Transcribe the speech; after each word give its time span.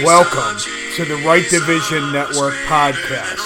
Welcome 0.00 0.58
to 0.96 1.04
the 1.04 1.16
Right 1.16 1.44
Division 1.50 2.12
Network 2.12 2.54
podcast, 2.64 3.38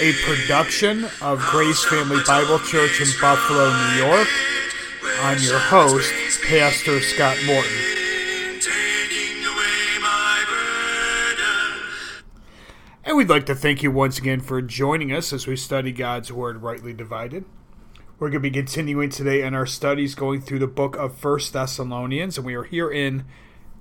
a 0.00 0.12
production 0.24 1.06
of 1.20 1.40
Grace 1.50 1.84
Family 1.86 2.20
Bible 2.24 2.60
Church 2.60 3.00
in 3.00 3.08
Buffalo, 3.20 3.68
New 3.68 4.06
York. 4.06 4.28
I'm 5.20 5.42
your 5.42 5.58
host, 5.58 6.12
Pastor 6.46 7.00
Scott 7.00 7.36
Morton. 7.46 7.68
And 13.02 13.16
we'd 13.16 13.28
like 13.28 13.46
to 13.46 13.56
thank 13.56 13.82
you 13.82 13.90
once 13.90 14.18
again 14.18 14.38
for 14.38 14.62
joining 14.62 15.12
us 15.12 15.32
as 15.32 15.48
we 15.48 15.56
study 15.56 15.90
God's 15.90 16.32
Word 16.32 16.62
rightly 16.62 16.92
divided. 16.92 17.44
We're 18.20 18.30
going 18.30 18.42
to 18.42 18.50
be 18.50 18.52
continuing 18.52 19.10
today 19.10 19.42
in 19.42 19.52
our 19.52 19.66
studies 19.66 20.14
going 20.14 20.42
through 20.42 20.60
the 20.60 20.68
book 20.68 20.94
of 20.94 21.18
First 21.18 21.52
Thessalonians, 21.52 22.38
and 22.38 22.46
we 22.46 22.54
are 22.54 22.62
here 22.64 22.88
in 22.88 23.24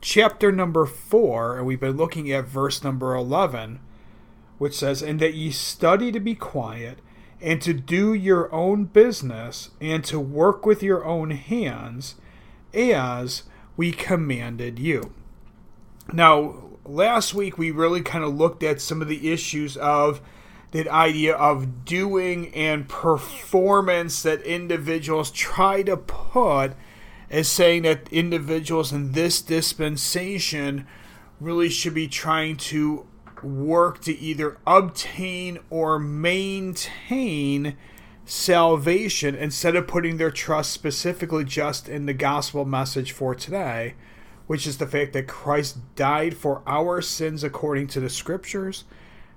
chapter 0.08 0.54
number 0.54 0.86
4, 0.86 1.58
and 1.58 1.68
we've 1.68 1.82
been 1.82 1.98
looking 1.98 2.32
at 2.32 2.48
verse 2.48 2.82
number 2.82 3.14
11, 3.14 3.82
which 4.58 4.74
says, 4.74 5.02
And 5.02 5.20
that 5.20 5.34
ye 5.34 5.52
study 5.52 6.14
to 6.14 6.20
be 6.22 6.34
quiet, 6.34 7.00
and 7.42 7.62
to 7.62 7.74
do 7.74 8.14
your 8.14 8.50
own 8.56 8.86
business, 8.86 9.72
and 9.82 10.06
to 10.06 10.18
work 10.18 10.66
with 10.66 10.82
your 10.82 11.04
own 11.04 11.32
hands, 11.32 12.16
as 12.74 13.44
we 13.76 13.92
commanded 13.92 14.80
you. 14.80 15.12
Now, 16.14 16.70
last 16.86 17.34
week 17.34 17.58
we 17.58 17.70
really 17.70 18.02
kind 18.02 18.24
of 18.24 18.34
looked 18.34 18.64
at 18.64 18.80
some 18.80 19.02
of 19.02 19.10
the 19.10 19.34
issues 19.34 19.76
of 19.76 20.22
that 20.72 20.88
idea 20.88 21.36
of 21.36 21.84
doing 21.84 22.56
and 22.56 22.88
performance 22.88 24.24
that 24.24 24.42
individuals 24.44 25.32
try 25.32 25.84
to 25.84 25.98
put 25.98 26.76
as 27.30 27.48
saying 27.48 27.84
that 27.84 28.12
individuals 28.12 28.94
in 28.94 29.12
this 29.12 29.42
dispensation 29.42 30.88
really 31.40 31.70
should 31.70 31.94
be 31.94 32.08
trying 32.08 32.58
to 32.58 33.06
work 33.44 34.02
to 34.02 34.18
either 34.18 34.58
obtain 34.66 35.60
or 35.70 36.00
maintain 36.00 37.78
salvation 38.26 39.36
instead 39.36 39.76
of 39.76 39.88
putting 39.88 40.18
their 40.18 40.32
trust 40.32 40.72
specifically 40.72 41.44
just 41.44 41.88
in 41.88 42.06
the 42.06 42.14
gospel 42.14 42.66
message 42.66 43.12
for 43.12 43.36
today, 43.36 43.94
which 44.48 44.66
is 44.66 44.78
the 44.78 44.88
fact 44.88 45.14
that 45.14 45.28
Christ 45.28 45.78
died 45.96 46.36
for 46.36 46.62
our 46.66 47.02
sins 47.02 47.44
according 47.44 47.88
to 47.88 48.00
the 48.00 48.10
scriptures 48.10 48.86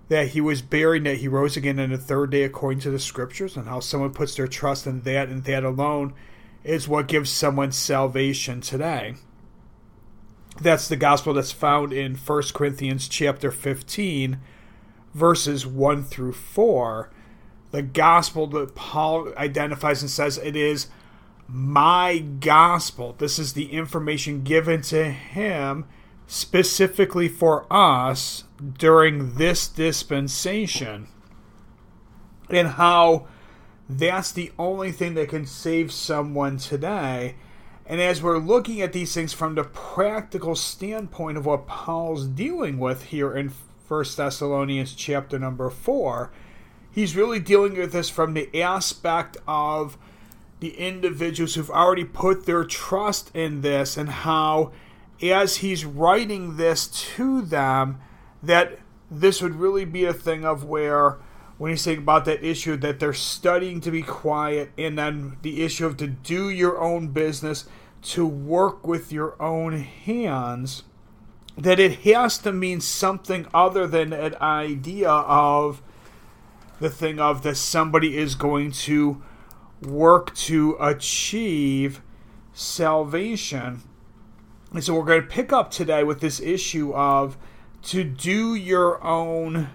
that 0.08 0.28
he 0.28 0.41
was 0.41 0.60
buried, 0.60 1.04
that 1.04 1.19
he 1.19 1.28
rose 1.28 1.56
again 1.56 1.78
on 1.78 1.91
the 1.91 1.98
third 1.98 2.30
day 2.30 2.42
according 2.42 2.80
to 2.80 2.91
the 2.91 2.98
scriptures, 2.98 3.56
and 3.56 3.69
how 3.69 3.78
someone 3.78 4.12
puts 4.12 4.34
their 4.34 4.48
trust 4.48 4.86
in 4.86 5.02
that 5.02 5.28
and 5.28 5.44
that 5.44 5.62
alone 5.62 6.12
is 6.64 6.89
what 6.89 7.08
gives 7.08 7.30
someone 7.30 7.72
salvation 7.72 8.61
today. 8.61 9.14
That's 10.61 10.89
the 10.89 10.97
gospel 10.97 11.34
that's 11.34 11.53
found 11.53 11.92
in 11.92 12.16
1 12.16 12.42
Corinthians 12.55 13.08
chapter 13.08 13.50
15, 13.50 14.39
verses 15.14 15.66
1 15.66 16.05
through 16.05 16.33
4. 16.33 17.11
The 17.70 17.83
gospel 17.83 18.47
that 18.48 18.75
Paul 18.75 19.33
identifies 19.36 20.03
and 20.03 20.11
says 20.11 20.38
it 20.38 20.56
is 20.56 20.88
my 21.48 22.19
gospel. 22.19 23.14
This 23.16 23.38
is 23.38 23.55
the 23.55 23.72
information 23.72 24.42
given 24.42 24.83
to 24.83 25.11
him 25.11 25.86
specifically 26.27 27.28
for 27.28 27.66
us 27.72 28.44
during 28.78 29.34
this 29.34 29.66
dispensation 29.66 31.08
and 32.48 32.69
how 32.69 33.27
that's 33.98 34.30
the 34.30 34.52
only 34.58 34.92
thing 34.92 35.14
that 35.14 35.28
can 35.28 35.46
save 35.46 35.92
someone 35.92 36.58
today. 36.58 37.34
And 37.86 38.00
as 38.00 38.22
we're 38.22 38.38
looking 38.38 38.80
at 38.80 38.92
these 38.92 39.12
things 39.12 39.32
from 39.32 39.56
the 39.56 39.64
practical 39.64 40.55
standpoint 40.55 41.36
of 41.36 41.47
what 41.47 41.66
Paul's 41.66 42.27
dealing 42.27 42.78
with 42.78 43.06
here 43.06 43.34
in 43.36 43.52
1 43.88 44.05
Thessalonians 44.16 44.94
chapter 44.94 45.41
number 45.41 45.70
4, 45.70 46.30
he's 46.92 47.16
really 47.16 47.41
dealing 47.41 47.77
with 47.77 47.91
this 47.92 48.08
from 48.08 48.34
the 48.34 48.62
aspect 48.62 49.37
of 49.48 49.98
the 50.60 50.76
individuals 50.76 51.54
who've 51.54 51.70
already 51.70 52.04
put 52.04 52.47
their 52.47 52.65
trust 52.65 53.34
in 53.34 53.62
this 53.62 53.97
and 53.97 54.09
how 54.09 54.70
as 55.20 55.56
he's 55.56 55.84
writing 55.84 56.56
this 56.56 56.86
to 56.86 57.42
them 57.42 57.98
that 58.41 58.78
this 59.10 59.42
would 59.42 59.56
really 59.56 59.84
be 59.84 60.04
a 60.04 60.12
thing 60.12 60.44
of 60.44 60.62
where 60.62 61.19
when 61.60 61.71
he's 61.71 61.82
saying 61.82 61.98
about 61.98 62.25
that 62.25 62.43
issue 62.43 62.75
that 62.75 62.98
they're 62.98 63.12
studying 63.12 63.82
to 63.82 63.91
be 63.91 64.00
quiet 64.00 64.71
and 64.78 64.98
then 64.98 65.37
the 65.43 65.62
issue 65.62 65.84
of 65.84 65.94
to 65.94 66.06
do 66.06 66.48
your 66.48 66.81
own 66.81 67.09
business 67.09 67.66
to 68.00 68.26
work 68.26 68.87
with 68.87 69.12
your 69.12 69.34
own 69.43 69.75
hands 69.75 70.84
that 71.59 71.78
it 71.78 72.00
has 72.00 72.38
to 72.38 72.50
mean 72.50 72.81
something 72.81 73.47
other 73.53 73.87
than 73.87 74.10
an 74.10 74.34
idea 74.37 75.10
of 75.10 75.82
the 76.81 76.88
thing 76.88 77.21
of 77.21 77.43
that 77.43 77.59
somebody 77.59 78.16
is 78.16 78.34
going 78.34 78.71
to 78.71 79.21
work 79.82 80.34
to 80.34 80.78
achieve 80.81 82.00
salvation. 82.54 83.82
And 84.72 84.82
so 84.82 84.94
we're 84.94 85.04
going 85.04 85.21
to 85.21 85.28
pick 85.28 85.53
up 85.53 85.71
today 85.71 86.04
with 86.04 86.21
this 86.21 86.41
issue 86.41 86.94
of 86.94 87.37
to 87.82 88.03
do 88.03 88.54
your 88.54 89.04
own 89.04 89.69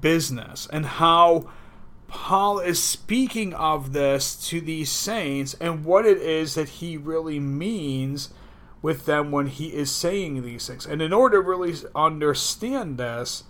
business 0.00 0.68
and 0.72 0.86
how 0.86 1.48
Paul 2.08 2.58
is 2.58 2.82
speaking 2.82 3.54
of 3.54 3.92
this 3.92 4.34
to 4.48 4.60
these 4.60 4.90
saints 4.90 5.54
and 5.54 5.84
what 5.84 6.06
it 6.06 6.18
is 6.18 6.54
that 6.54 6.68
he 6.68 6.96
really 6.96 7.38
means 7.38 8.30
with 8.82 9.06
them 9.06 9.30
when 9.30 9.46
he 9.46 9.68
is 9.68 9.90
saying 9.90 10.42
these 10.42 10.66
things. 10.66 10.86
And 10.86 11.00
in 11.00 11.12
order 11.12 11.42
to 11.42 11.48
really 11.48 11.74
understand 11.94 12.98
this, 12.98 13.44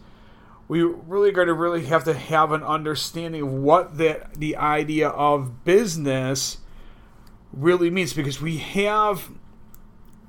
we 0.68 0.82
really 0.82 1.32
going 1.32 1.46
to 1.48 1.54
really 1.54 1.86
have 1.86 2.04
to 2.04 2.14
have 2.14 2.52
an 2.52 2.62
understanding 2.62 3.42
of 3.42 3.52
what 3.52 3.98
the 3.98 4.24
the 4.36 4.56
idea 4.56 5.08
of 5.08 5.64
business 5.64 6.58
really 7.52 7.90
means 7.90 8.12
because 8.12 8.40
we 8.40 8.58
have 8.58 9.30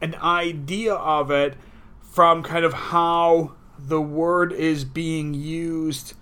an 0.01 0.15
idea 0.15 0.95
of 0.95 1.29
it 1.29 1.55
from 1.99 2.41
kind 2.41 2.65
of 2.65 2.73
how 2.73 3.53
the 3.87 4.01
word 4.01 4.53
is 4.53 4.85
being 4.85 5.33
used 5.33 6.13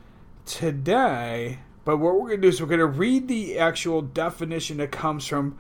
today. 0.46 1.60
But 1.86 1.98
what 1.98 2.16
we're 2.16 2.30
going 2.30 2.42
to 2.42 2.44
do 2.44 2.48
is 2.48 2.62
we're 2.62 2.68
going 2.68 2.80
to 2.80 2.86
read 2.86 3.28
the 3.28 3.58
actual 3.58 4.02
definition 4.02 4.78
that 4.78 4.92
comes 4.92 5.26
from 5.26 5.58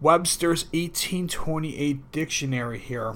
Webster's 0.00 0.64
1828 0.66 2.12
dictionary 2.12 2.78
here. 2.78 3.14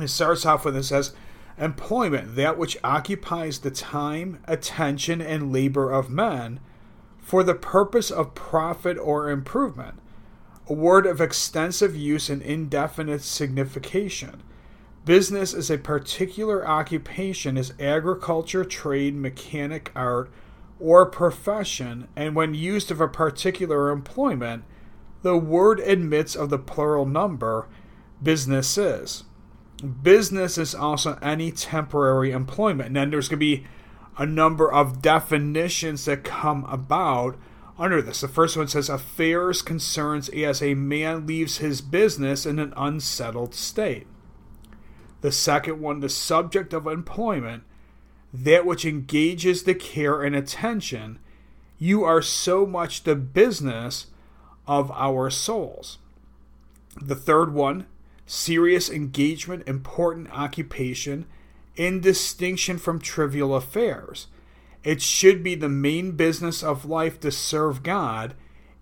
It 0.00 0.08
starts 0.08 0.46
off 0.46 0.64
with 0.64 0.76
it 0.76 0.84
says, 0.84 1.12
Employment, 1.58 2.36
that 2.36 2.56
which 2.56 2.78
occupies 2.84 3.58
the 3.58 3.70
time, 3.70 4.40
attention, 4.46 5.20
and 5.20 5.52
labor 5.52 5.90
of 5.90 6.08
men 6.08 6.60
for 7.18 7.42
the 7.42 7.54
purpose 7.54 8.10
of 8.10 8.34
profit 8.34 8.96
or 8.96 9.28
improvement 9.28 10.00
a 10.68 10.74
word 10.74 11.06
of 11.06 11.20
extensive 11.20 11.96
use 11.96 12.28
and 12.28 12.42
indefinite 12.42 13.22
signification. 13.22 14.42
Business 15.04 15.54
is 15.54 15.70
a 15.70 15.78
particular 15.78 16.66
occupation 16.68 17.56
as 17.56 17.72
agriculture, 17.80 18.64
trade, 18.64 19.14
mechanic, 19.14 19.90
art, 19.96 20.30
or 20.80 21.06
profession, 21.06 22.08
and 22.14 22.34
when 22.34 22.54
used 22.54 22.90
of 22.90 23.00
a 23.00 23.08
particular 23.08 23.90
employment, 23.90 24.64
the 25.22 25.36
word 25.36 25.80
admits 25.80 26.36
of 26.36 26.50
the 26.50 26.58
plural 26.58 27.06
number 27.06 27.68
businesses. 28.22 29.24
Business 30.02 30.58
is 30.58 30.74
also 30.74 31.18
any 31.22 31.50
temporary 31.52 32.32
employment. 32.32 32.88
And 32.88 32.96
then 32.96 33.10
there's 33.10 33.28
going 33.28 33.40
to 33.40 33.46
be 33.46 33.66
a 34.16 34.26
number 34.26 34.70
of 34.70 35.00
definitions 35.00 36.04
that 36.04 36.24
come 36.24 36.64
about 36.64 37.36
under 37.78 38.02
this. 38.02 38.20
The 38.20 38.28
first 38.28 38.56
one 38.56 38.68
says 38.68 38.88
affairs 38.88 39.62
concerns 39.62 40.28
as 40.30 40.60
a 40.60 40.74
man 40.74 41.26
leaves 41.26 41.58
his 41.58 41.80
business 41.80 42.44
in 42.44 42.58
an 42.58 42.74
unsettled 42.76 43.54
state. 43.54 44.06
The 45.20 45.32
second 45.32 45.80
one, 45.80 46.00
the 46.00 46.08
subject 46.08 46.72
of 46.72 46.86
employment, 46.86 47.64
that 48.32 48.66
which 48.66 48.84
engages 48.84 49.62
the 49.62 49.74
care 49.74 50.22
and 50.22 50.36
attention. 50.36 51.18
You 51.78 52.04
are 52.04 52.22
so 52.22 52.66
much 52.66 53.04
the 53.04 53.16
business 53.16 54.06
of 54.66 54.90
our 54.92 55.30
souls. 55.30 55.98
The 57.00 57.14
third 57.14 57.52
one, 57.52 57.86
serious 58.26 58.90
engagement, 58.90 59.66
important 59.66 60.30
occupation, 60.32 61.26
in 61.76 62.00
distinction 62.00 62.78
from 62.78 63.00
trivial 63.00 63.54
affairs 63.54 64.26
it 64.84 65.02
should 65.02 65.42
be 65.42 65.54
the 65.54 65.68
main 65.68 66.12
business 66.12 66.62
of 66.62 66.84
life 66.84 67.20
to 67.20 67.30
serve 67.30 67.82
God 67.82 68.34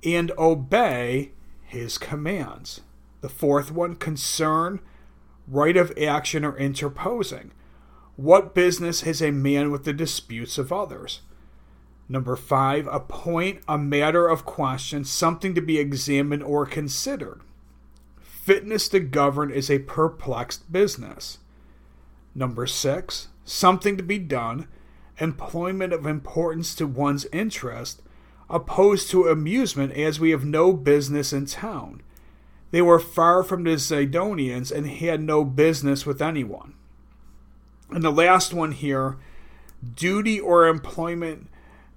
and 0.05 0.31
obey 0.39 1.33
His 1.65 1.99
commands. 1.99 2.83
The 3.23 3.29
fourth 3.29 3.73
one, 3.73 3.97
concern, 3.97 4.81
right 5.49 5.77
of 5.77 5.97
action, 5.99 6.45
or 6.45 6.57
interposing. 6.57 7.53
What 8.17 8.55
business 8.55 9.03
has 9.03 9.21
a 9.21 9.31
man 9.31 9.71
with 9.71 9.85
the 9.85 9.93
disputes 9.93 10.59
of 10.59 10.73
others? 10.73 11.21
Number 12.09 12.37
five, 12.37 12.87
appoint 12.87 13.61
a 13.67 13.77
matter 13.77 14.29
of 14.29 14.45
question, 14.45 15.05
something 15.05 15.55
to 15.55 15.61
be 15.61 15.79
examined 15.79 16.43
or 16.43 16.65
considered. 16.65 17.41
Fitness 18.21 18.89
to 18.91 19.01
govern 19.01 19.51
is 19.51 19.71
a 19.71 19.81
perplexed 19.81 20.71
business. 20.71 21.39
Number 22.35 22.67
six, 22.67 23.29
something 23.45 23.97
to 23.97 24.03
be 24.03 24.19
done, 24.19 24.69
employment 25.19 25.93
of 25.93 26.07
importance 26.07 26.75
to 26.77 26.87
one's 26.87 27.27
interest, 27.33 28.03
opposed 28.49 29.11
to 29.11 29.27
amusement 29.27 29.93
as 29.95 30.21
we 30.21 30.31
have 30.31 30.45
no 30.45 30.73
business 30.73 31.33
in 31.33 31.47
town. 31.47 32.03
They 32.71 32.83
were 32.83 32.99
far 32.99 33.43
from 33.43 33.65
the 33.65 33.71
Zidonians 33.77 34.73
and 34.73 34.87
had 34.87 35.21
no 35.21 35.45
business 35.45 36.05
with 36.05 36.21
anyone. 36.21 36.75
And 37.91 38.03
the 38.03 38.11
last 38.11 38.53
one 38.53 38.73
here 38.73 39.17
duty 39.95 40.41
or 40.41 40.67
employment 40.67 41.49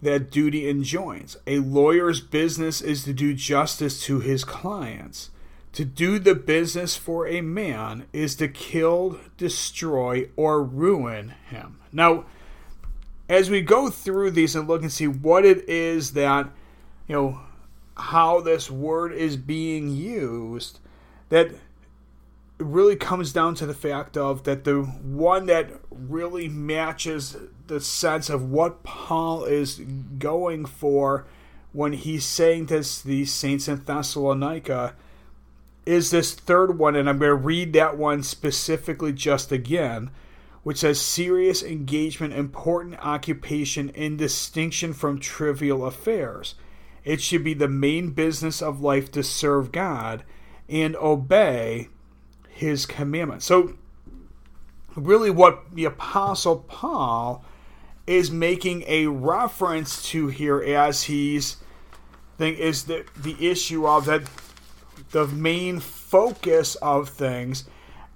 that 0.01 0.31
duty 0.31 0.69
enjoins. 0.69 1.37
A 1.47 1.59
lawyer's 1.59 2.21
business 2.21 2.81
is 2.81 3.03
to 3.03 3.13
do 3.13 3.33
justice 3.33 4.01
to 4.03 4.19
his 4.19 4.43
clients. 4.43 5.31
To 5.73 5.85
do 5.85 6.19
the 6.19 6.35
business 6.35 6.95
for 6.95 7.27
a 7.27 7.41
man 7.41 8.05
is 8.11 8.35
to 8.37 8.47
kill, 8.47 9.19
destroy, 9.37 10.29
or 10.35 10.63
ruin 10.63 11.35
him. 11.49 11.79
Now, 11.91 12.25
as 13.27 13.49
we 13.49 13.61
go 13.61 13.89
through 13.89 14.31
these 14.31 14.55
and 14.55 14.67
look 14.67 14.81
and 14.81 14.91
see 14.91 15.07
what 15.07 15.45
it 15.45 15.67
is 15.69 16.13
that, 16.13 16.49
you 17.07 17.15
know, 17.15 17.41
how 17.99 18.41
this 18.41 18.71
word 18.71 19.13
is 19.13 19.37
being 19.37 19.89
used, 19.89 20.79
that 21.29 21.51
really 22.57 22.95
comes 22.95 23.31
down 23.31 23.55
to 23.55 23.65
the 23.65 23.73
fact 23.73 24.17
of 24.17 24.43
that 24.43 24.65
the 24.65 24.81
one 24.81 25.45
that 25.45 25.69
really 25.89 26.49
matches 26.49 27.37
the 27.67 27.79
sense 27.79 28.29
of 28.29 28.51
what 28.51 28.83
Paul 28.83 29.45
is 29.45 29.79
going 30.17 30.65
for 30.65 31.25
when 31.71 31.93
he's 31.93 32.25
saying 32.25 32.65
this 32.65 33.01
these 33.01 33.31
saints 33.31 33.67
in 33.67 33.83
Thessalonica 33.83 34.95
is 35.85 36.11
this 36.11 36.33
third 36.33 36.77
one, 36.77 36.95
and 36.95 37.09
I'm 37.09 37.17
going 37.17 37.29
to 37.29 37.35
read 37.35 37.73
that 37.73 37.97
one 37.97 38.21
specifically 38.21 39.13
just 39.13 39.51
again, 39.51 40.11
which 40.63 40.79
says 40.79 41.01
serious 41.01 41.63
engagement, 41.63 42.33
important 42.33 42.99
occupation 42.99 43.89
in 43.89 44.17
distinction 44.17 44.93
from 44.93 45.19
trivial 45.19 45.85
affairs. 45.85 46.55
It 47.03 47.21
should 47.21 47.43
be 47.43 47.53
the 47.53 47.67
main 47.67 48.11
business 48.11 48.61
of 48.61 48.81
life 48.81 49.11
to 49.13 49.23
serve 49.23 49.71
God 49.71 50.23
and 50.67 50.95
obey 50.97 51.89
his 52.49 52.85
commandments. 52.85 53.45
So, 53.45 53.75
really, 54.95 55.29
what 55.29 55.73
the 55.73 55.85
Apostle 55.85 56.57
Paul 56.67 57.43
is 58.05 58.31
making 58.31 58.83
a 58.87 59.07
reference 59.07 60.01
to 60.09 60.27
here 60.27 60.61
as 60.61 61.03
he's 61.03 61.57
thing 62.39 62.55
is 62.55 62.85
the 62.85 63.05
the 63.15 63.35
issue 63.51 63.85
of 63.85 64.05
that 64.05 64.23
the 65.11 65.27
main 65.27 65.79
focus 65.79 66.75
of 66.75 67.09
things 67.09 67.65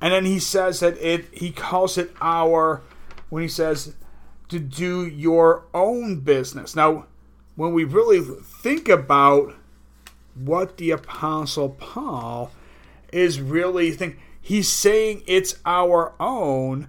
and 0.01 0.13
then 0.13 0.25
he 0.25 0.39
says 0.39 0.79
that 0.79 0.97
it 0.97 1.27
he 1.31 1.51
calls 1.51 1.97
it 1.97 2.11
our 2.21 2.81
when 3.29 3.43
he 3.43 3.49
says 3.49 3.93
to 4.47 4.57
do 4.57 5.05
your 5.05 5.65
own 5.73 6.21
business 6.21 6.75
now 6.75 7.05
when 7.55 7.73
we 7.73 7.83
really 7.83 8.19
think 8.19 8.89
about 8.89 9.53
what 10.35 10.77
the 10.77 10.91
apostle 10.91 11.69
paul 11.69 12.51
is 13.11 13.39
really 13.39 13.91
think 13.91 14.17
he's 14.41 14.69
saying 14.69 15.21
it's 15.27 15.55
our 15.65 16.13
own 16.19 16.87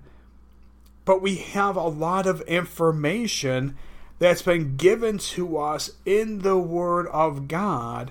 but 1.05 1.21
we 1.21 1.37
have 1.37 1.77
a 1.77 1.89
lot 1.89 2.27
of 2.27 2.41
information 2.43 3.77
that's 4.19 4.43
been 4.43 4.77
given 4.77 5.19
to 5.19 5.59
us 5.59 5.91
in 6.07 6.39
the 6.39 6.59
word 6.59 7.07
of 7.09 7.47
god 7.47 8.11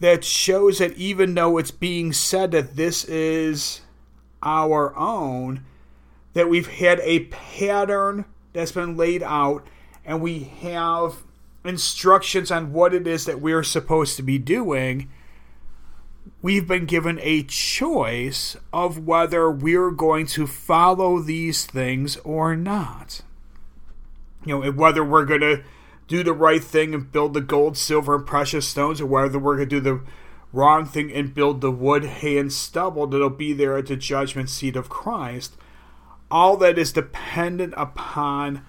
that 0.00 0.24
shows 0.24 0.78
that 0.78 0.92
even 0.96 1.34
though 1.34 1.58
it's 1.58 1.70
being 1.70 2.12
said 2.12 2.50
that 2.50 2.76
this 2.76 3.04
is 3.04 3.80
our 4.42 4.96
own, 4.96 5.64
that 6.34 6.48
we've 6.48 6.66
had 6.66 7.00
a 7.00 7.20
pattern 7.26 8.24
that's 8.52 8.72
been 8.72 8.96
laid 8.96 9.22
out 9.22 9.66
and 10.04 10.20
we 10.20 10.40
have 10.40 11.14
instructions 11.68 12.50
on 12.50 12.72
what 12.72 12.94
it 12.94 13.06
is 13.06 13.24
that 13.24 13.40
we're 13.40 13.62
supposed 13.62 14.16
to 14.16 14.22
be 14.22 14.38
doing, 14.38 15.10
we've 16.42 16.66
been 16.66 16.86
given 16.86 17.18
a 17.22 17.42
choice 17.44 18.56
of 18.72 19.06
whether 19.06 19.50
we're 19.50 19.90
going 19.90 20.26
to 20.26 20.46
follow 20.46 21.20
these 21.20 21.66
things 21.66 22.16
or 22.18 22.56
not. 22.56 23.22
You 24.44 24.60
know, 24.60 24.72
whether 24.72 25.04
we're 25.04 25.24
going 25.24 25.40
to 25.40 25.64
do 26.08 26.22
the 26.22 26.32
right 26.32 26.62
thing 26.62 26.94
and 26.94 27.10
build 27.10 27.34
the 27.34 27.40
gold, 27.40 27.76
silver, 27.76 28.14
and 28.14 28.26
precious 28.26 28.68
stones, 28.68 29.00
or 29.00 29.06
whether 29.06 29.38
we're 29.38 29.56
going 29.56 29.68
to 29.68 29.76
do 29.76 29.80
the 29.80 30.00
wrong 30.52 30.84
thing 30.84 31.12
and 31.12 31.34
build 31.34 31.60
the 31.60 31.70
wood, 31.70 32.04
hay, 32.04 32.38
and 32.38 32.52
stubble 32.52 33.06
that'll 33.06 33.30
be 33.30 33.52
there 33.52 33.76
at 33.76 33.86
the 33.86 33.96
judgment 33.96 34.48
seat 34.48 34.76
of 34.76 34.88
Christ. 34.88 35.56
All 36.30 36.56
that 36.58 36.78
is 36.78 36.92
dependent 36.92 37.74
upon 37.76 38.64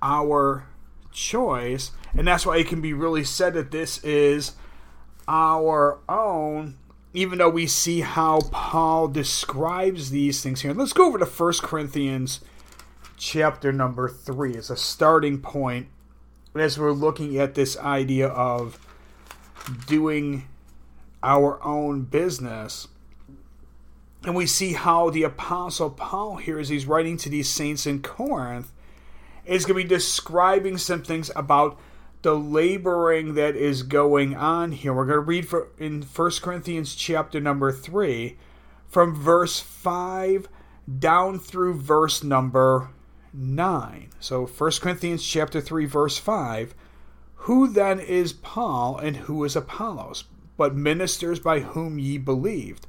our 0.00 0.66
choice, 1.12 1.92
and 2.14 2.26
that's 2.26 2.44
why 2.44 2.58
it 2.58 2.68
can 2.68 2.80
be 2.80 2.92
really 2.92 3.24
said 3.24 3.54
that 3.54 3.70
this 3.70 4.02
is 4.04 4.52
our 5.28 5.98
own, 6.08 6.76
even 7.14 7.38
though 7.38 7.48
we 7.48 7.66
see 7.66 8.00
how 8.00 8.40
Paul 8.50 9.08
describes 9.08 10.10
these 10.10 10.42
things 10.42 10.62
here. 10.62 10.72
Let's 10.72 10.92
go 10.92 11.06
over 11.06 11.18
to 11.18 11.24
1 11.24 11.52
Corinthians 11.62 12.40
chapter 13.16 13.72
number 13.72 14.08
3 14.08 14.56
as 14.56 14.70
a 14.70 14.76
starting 14.76 15.40
point 15.40 15.86
as 16.54 16.78
we're 16.78 16.92
looking 16.92 17.38
at 17.38 17.54
this 17.54 17.78
idea 17.78 18.28
of 18.28 18.78
doing 19.86 20.48
our 21.22 21.62
own 21.62 22.02
business. 22.02 22.88
And 24.24 24.34
we 24.34 24.46
see 24.46 24.72
how 24.72 25.10
the 25.10 25.22
Apostle 25.22 25.90
Paul 25.90 26.36
here, 26.36 26.58
as 26.58 26.68
he's 26.68 26.86
writing 26.86 27.16
to 27.18 27.28
these 27.28 27.48
saints 27.48 27.86
in 27.86 28.02
Corinth, 28.02 28.71
is 29.44 29.64
going 29.64 29.78
to 29.78 29.88
be 29.88 29.94
describing 29.94 30.78
some 30.78 31.02
things 31.02 31.30
about 31.34 31.78
the 32.22 32.36
laboring 32.36 33.34
that 33.34 33.56
is 33.56 33.82
going 33.82 34.34
on 34.36 34.72
here. 34.72 34.92
We're 34.92 35.06
going 35.06 35.16
to 35.16 35.20
read 35.20 35.48
for, 35.48 35.68
in 35.78 36.02
1 36.02 36.30
Corinthians 36.40 36.94
chapter 36.94 37.40
number 37.40 37.72
3 37.72 38.36
from 38.88 39.14
verse 39.14 39.58
5 39.58 40.48
down 40.98 41.38
through 41.38 41.74
verse 41.74 42.22
number 42.22 42.90
9. 43.32 44.10
So 44.20 44.46
1 44.46 44.70
Corinthians 44.80 45.24
chapter 45.26 45.60
3 45.60 45.86
verse 45.86 46.18
5, 46.18 46.74
who 47.34 47.66
then 47.66 47.98
is 47.98 48.32
Paul 48.32 48.98
and 48.98 49.16
who 49.16 49.42
is 49.44 49.56
Apollos, 49.56 50.24
but 50.56 50.76
ministers 50.76 51.40
by 51.40 51.60
whom 51.60 51.98
ye 51.98 52.18
believed, 52.18 52.86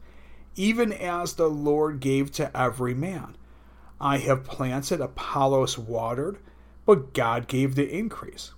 even 0.55 0.93
as 0.93 1.33
the 1.33 1.49
Lord 1.49 1.99
gave 1.99 2.31
to 2.33 2.55
every 2.55 2.93
man. 2.93 3.35
I 3.99 4.17
have 4.17 4.43
planted, 4.43 5.01
Apollos 5.01 5.77
watered, 5.77 6.37
but 6.85 7.13
God 7.13 7.47
gave 7.47 7.75
the 7.75 7.89
increase. 7.89 8.51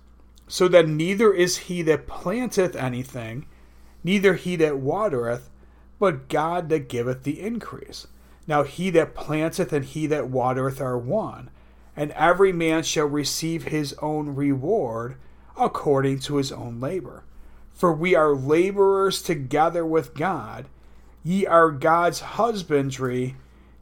So 0.48 0.68
that 0.68 0.88
neither 0.88 1.32
is 1.32 1.58
he 1.58 1.82
that 1.82 2.06
planteth 2.06 2.74
anything, 2.76 3.46
neither 4.02 4.34
he 4.34 4.56
that 4.56 4.78
watereth, 4.78 5.50
but 5.98 6.28
God 6.28 6.68
that 6.68 6.88
giveth 6.88 7.22
the 7.22 7.40
increase. 7.40 8.06
Now 8.46 8.62
he 8.62 8.90
that 8.90 9.14
planteth 9.14 9.72
and 9.72 9.84
he 9.84 10.06
that 10.06 10.28
watereth 10.28 10.80
are 10.80 10.98
one 10.98 11.50
and 11.96 12.12
every 12.12 12.52
man 12.52 12.82
shall 12.82 13.06
receive 13.06 13.64
his 13.64 13.94
own 14.02 14.34
reward 14.34 15.16
according 15.58 16.18
to 16.20 16.36
his 16.36 16.52
own 16.52 16.78
labor. 16.78 17.24
For 17.72 17.92
we 17.92 18.14
are 18.14 18.34
laborers 18.34 19.22
together 19.22 19.84
with 19.84 20.14
God. 20.14 20.66
Ye 21.24 21.46
are 21.46 21.70
God's 21.70 22.20
husbandry, 22.20 23.36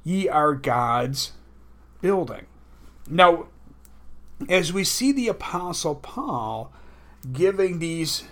ye 0.04 0.28
are 0.28 0.54
God's 0.54 1.32
building. 2.04 2.44
Now, 3.08 3.46
as 4.46 4.74
we 4.74 4.84
see 4.84 5.10
the 5.10 5.28
Apostle 5.28 5.94
Paul 5.94 6.70
giving 7.32 7.78
these 7.78 8.24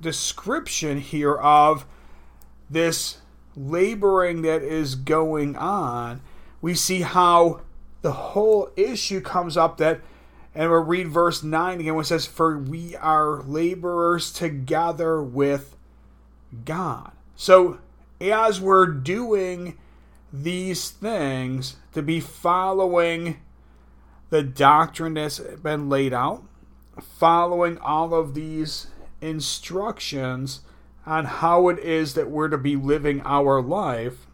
description 0.00 0.98
here 0.98 1.36
of 1.36 1.86
this 2.68 3.18
laboring 3.54 4.42
that 4.42 4.62
is 4.62 4.96
going 4.96 5.54
on, 5.54 6.22
we 6.60 6.74
see 6.74 7.02
how 7.02 7.60
the 8.02 8.10
whole 8.10 8.70
issue 8.74 9.20
comes 9.20 9.56
up 9.56 9.76
that, 9.76 10.00
and 10.52 10.68
we'll 10.68 10.80
read 10.80 11.06
verse 11.06 11.44
9 11.44 11.78
again, 11.78 11.94
which 11.94 12.08
says, 12.08 12.26
For 12.26 12.58
we 12.58 12.96
are 12.96 13.44
laborers 13.44 14.32
together 14.32 15.22
with 15.22 15.76
God. 16.64 17.12
So, 17.36 17.78
as 18.20 18.60
we're 18.60 18.86
doing 18.88 19.78
these 20.42 20.90
things, 20.90 21.76
to 21.92 22.02
be 22.02 22.20
following 22.20 23.40
the 24.30 24.42
doctrine 24.42 25.14
that's 25.14 25.38
been 25.38 25.88
laid 25.88 26.12
out, 26.12 26.42
following 27.00 27.78
all 27.78 28.14
of 28.14 28.34
these 28.34 28.88
instructions 29.20 30.60
on 31.04 31.24
how 31.24 31.68
it 31.68 31.78
is 31.78 32.14
that 32.14 32.30
we're 32.30 32.48
to 32.48 32.58
be 32.58 32.76
living 32.76 33.20
our 33.24 33.62
life, 33.62 34.26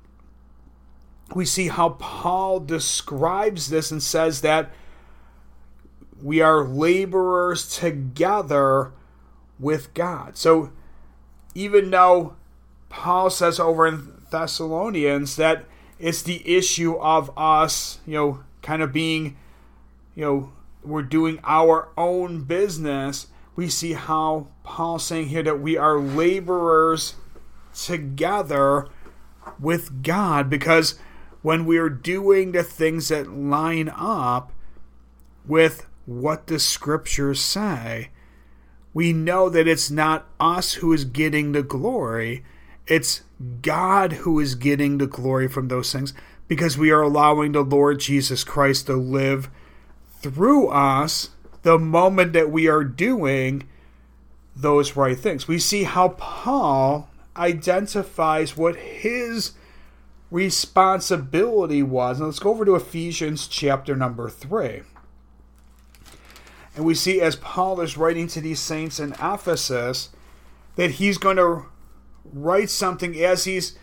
we 1.34 1.44
see 1.44 1.68
how 1.68 1.90
Paul 1.90 2.60
describes 2.60 3.68
this 3.68 3.90
and 3.90 4.02
says 4.02 4.40
that 4.40 4.70
we 6.22 6.40
are 6.40 6.64
laborers 6.64 7.76
together 7.76 8.92
with 9.58 9.92
God. 9.94 10.36
So 10.36 10.72
even 11.54 11.90
though 11.90 12.36
Paul 12.88 13.30
says 13.30 13.58
over 13.58 13.86
in 13.86 14.12
Thessalonians 14.30 15.36
that 15.36 15.64
it's 16.02 16.22
the 16.22 16.42
issue 16.44 16.96
of 16.96 17.30
us, 17.38 18.00
you 18.04 18.14
know, 18.14 18.40
kind 18.60 18.82
of 18.82 18.92
being, 18.92 19.36
you 20.16 20.24
know, 20.24 20.52
we're 20.82 21.02
doing 21.02 21.38
our 21.44 21.90
own 21.96 22.42
business. 22.42 23.28
We 23.54 23.68
see 23.68 23.92
how 23.92 24.48
Paul's 24.64 25.06
saying 25.06 25.28
here 25.28 25.44
that 25.44 25.60
we 25.60 25.76
are 25.76 26.00
laborers 26.00 27.14
together 27.72 28.88
with 29.60 30.02
God 30.02 30.50
because 30.50 30.98
when 31.40 31.66
we're 31.66 31.88
doing 31.88 32.50
the 32.50 32.64
things 32.64 33.08
that 33.08 33.32
line 33.32 33.88
up 33.94 34.52
with 35.46 35.86
what 36.04 36.48
the 36.48 36.58
scriptures 36.58 37.40
say, 37.40 38.10
we 38.92 39.12
know 39.12 39.48
that 39.48 39.68
it's 39.68 39.90
not 39.90 40.26
us 40.40 40.74
who 40.74 40.92
is 40.92 41.04
getting 41.04 41.52
the 41.52 41.62
glory, 41.62 42.44
it's 42.92 43.22
God 43.62 44.12
who 44.12 44.38
is 44.38 44.54
getting 44.54 44.98
the 44.98 45.06
glory 45.06 45.48
from 45.48 45.68
those 45.68 45.90
things 45.90 46.12
because 46.46 46.76
we 46.76 46.90
are 46.90 47.00
allowing 47.00 47.52
the 47.52 47.62
Lord 47.62 48.00
Jesus 48.00 48.44
Christ 48.44 48.84
to 48.84 48.96
live 48.96 49.48
through 50.20 50.68
us 50.68 51.30
the 51.62 51.78
moment 51.78 52.34
that 52.34 52.50
we 52.50 52.68
are 52.68 52.84
doing 52.84 53.66
those 54.54 54.94
right 54.94 55.18
things. 55.18 55.48
We 55.48 55.58
see 55.58 55.84
how 55.84 56.10
Paul 56.18 57.08
identifies 57.34 58.58
what 58.58 58.76
his 58.76 59.52
responsibility 60.30 61.82
was. 61.82 62.20
Now 62.20 62.26
let's 62.26 62.40
go 62.40 62.50
over 62.50 62.66
to 62.66 62.74
Ephesians 62.74 63.46
chapter 63.46 63.96
number 63.96 64.28
3. 64.28 64.82
And 66.76 66.84
we 66.84 66.94
see 66.94 67.22
as 67.22 67.36
Paul 67.36 67.80
is 67.80 67.96
writing 67.96 68.26
to 68.28 68.42
these 68.42 68.60
saints 68.60 69.00
in 69.00 69.14
Ephesus 69.14 70.10
that 70.76 70.92
he's 70.92 71.16
going 71.16 71.38
to 71.38 71.71
write 72.24 72.70
something 72.70 73.18
as 73.20 73.44
he's 73.44 73.78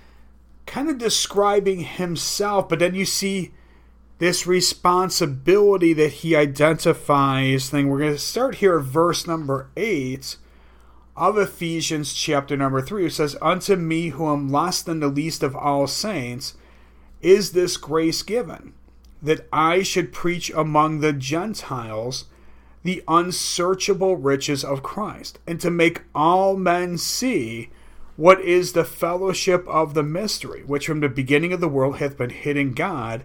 kind 0.66 0.90
of 0.90 0.98
describing 0.98 1.80
himself, 1.80 2.70
but 2.70 2.80
then 2.80 2.96
you 2.96 3.06
see 3.06 3.52
this 4.20 4.46
responsibility 4.46 5.94
that 5.94 6.12
he 6.12 6.36
identifies 6.36 7.70
thing. 7.70 7.90
We're 7.90 8.00
going 8.00 8.14
to 8.14 8.20
start 8.20 8.56
here 8.56 8.78
at 8.78 8.86
verse 8.86 9.26
number 9.26 9.70
8 9.76 10.36
of 11.16 11.38
Ephesians 11.38 12.14
chapter 12.14 12.56
number 12.56 12.82
3. 12.82 13.08
It 13.08 13.14
says, 13.14 13.36
Unto 13.42 13.76
me 13.76 14.10
who 14.10 14.32
am 14.32 14.50
less 14.50 14.82
than 14.82 15.00
the 15.00 15.08
least 15.08 15.42
of 15.42 15.56
all 15.56 15.88
saints 15.88 16.56
is 17.22 17.52
this 17.52 17.78
grace 17.78 18.22
given, 18.22 18.74
that 19.22 19.48
I 19.52 19.84
should 19.84 20.14
preach 20.14 20.50
among 20.52 21.00
the 21.00 21.14
Gentiles 21.14 22.26
the 22.84 23.04
unsearchable 23.08 24.16
riches 24.16 24.64
of 24.64 24.84
Christ, 24.84 25.40
and 25.46 25.60
to 25.60 25.70
make 25.70 26.04
all 26.16 26.56
men 26.56 26.98
see 26.98 27.70
what 28.20 28.42
is 28.42 28.74
the 28.74 28.84
fellowship 28.84 29.66
of 29.70 29.94
the 29.94 30.04
mystery, 30.04 30.62
which 30.66 30.88
from 30.88 31.00
the 31.00 31.08
beginning 31.08 31.54
of 31.54 31.62
the 31.62 31.70
world 31.70 32.00
hath 32.00 32.18
been 32.18 32.30
hid 32.30 32.58
in 32.58 32.74
God, 32.74 33.24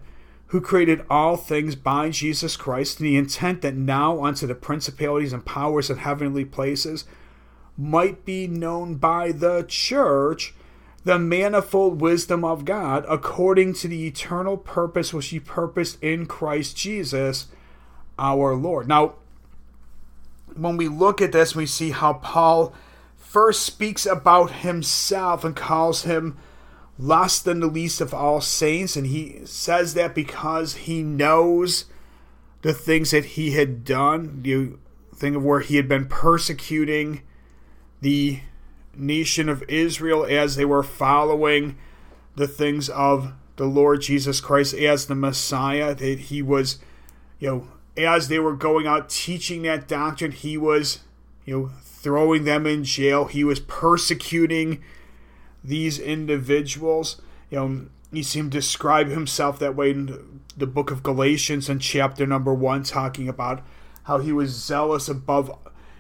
who 0.48 0.60
created 0.60 1.04
all 1.10 1.36
things 1.36 1.74
by 1.74 2.10
Jesus 2.10 2.56
Christ, 2.56 3.00
in 3.00 3.06
the 3.06 3.16
intent 3.16 3.60
that 3.62 3.74
now 3.74 4.24
unto 4.24 4.46
the 4.46 4.54
principalities 4.54 5.32
and 5.32 5.44
powers 5.44 5.90
in 5.90 5.96
heavenly 5.96 6.44
places 6.44 7.06
might 7.76 8.24
be 8.24 8.46
known 8.46 8.94
by 8.94 9.32
the 9.32 9.64
church 9.66 10.54
the 11.02 11.18
manifold 11.18 12.00
wisdom 12.00 12.44
of 12.44 12.64
God 12.64 13.04
according 13.08 13.74
to 13.74 13.88
the 13.88 14.06
eternal 14.06 14.56
purpose 14.56 15.12
which 15.12 15.26
he 15.26 15.40
purposed 15.40 16.00
in 16.04 16.26
Christ 16.26 16.76
Jesus 16.76 17.48
our 18.16 18.54
Lord. 18.54 18.86
Now, 18.86 19.14
when 20.54 20.76
we 20.76 20.86
look 20.86 21.20
at 21.20 21.32
this, 21.32 21.56
we 21.56 21.66
see 21.66 21.90
how 21.90 22.12
Paul 22.12 22.72
first 23.34 23.66
speaks 23.66 24.06
about 24.06 24.52
himself 24.62 25.44
and 25.44 25.56
calls 25.56 26.04
him 26.04 26.38
less 26.96 27.40
than 27.40 27.58
the 27.58 27.66
least 27.66 28.00
of 28.00 28.14
all 28.14 28.40
saints. 28.40 28.94
And 28.94 29.08
he 29.08 29.40
says 29.44 29.94
that 29.94 30.14
because 30.14 30.74
he 30.76 31.02
knows 31.02 31.86
the 32.62 32.72
things 32.72 33.10
that 33.10 33.24
he 33.24 33.50
had 33.50 33.84
done. 33.84 34.40
You 34.44 34.78
think 35.12 35.34
of 35.34 35.44
where 35.44 35.58
he 35.58 35.74
had 35.74 35.88
been 35.88 36.06
persecuting 36.06 37.22
the 38.00 38.38
nation 38.94 39.48
of 39.48 39.64
Israel 39.68 40.24
as 40.24 40.54
they 40.54 40.64
were 40.64 40.84
following 40.84 41.76
the 42.36 42.46
things 42.46 42.88
of 42.88 43.32
the 43.56 43.66
Lord 43.66 44.02
Jesus 44.02 44.40
Christ 44.40 44.74
as 44.74 45.06
the 45.06 45.16
Messiah. 45.16 45.92
That 45.92 46.18
he 46.20 46.40
was, 46.40 46.78
you 47.40 47.48
know, 47.48 47.68
as 47.96 48.28
they 48.28 48.38
were 48.38 48.54
going 48.54 48.86
out 48.86 49.10
teaching 49.10 49.62
that 49.62 49.88
doctrine, 49.88 50.30
he 50.30 50.56
was, 50.56 51.00
you 51.44 51.58
know, 51.58 51.70
throwing 51.82 52.44
them 52.44 52.66
in 52.66 52.84
jail. 52.84 53.26
He 53.26 53.44
was 53.44 53.60
persecuting 53.60 54.82
these 55.62 55.98
individuals. 55.98 57.20
You 57.50 57.58
know, 57.58 57.86
you 58.12 58.22
see 58.22 58.40
him 58.40 58.50
describe 58.50 59.08
himself 59.08 59.58
that 59.58 59.74
way 59.74 59.90
in 59.90 60.40
the 60.56 60.66
book 60.66 60.90
of 60.90 61.02
Galatians 61.02 61.68
in 61.68 61.78
chapter 61.78 62.26
number 62.26 62.54
one, 62.54 62.82
talking 62.82 63.28
about 63.28 63.62
how 64.04 64.18
he 64.18 64.32
was 64.32 64.50
zealous 64.50 65.08
above, 65.08 65.50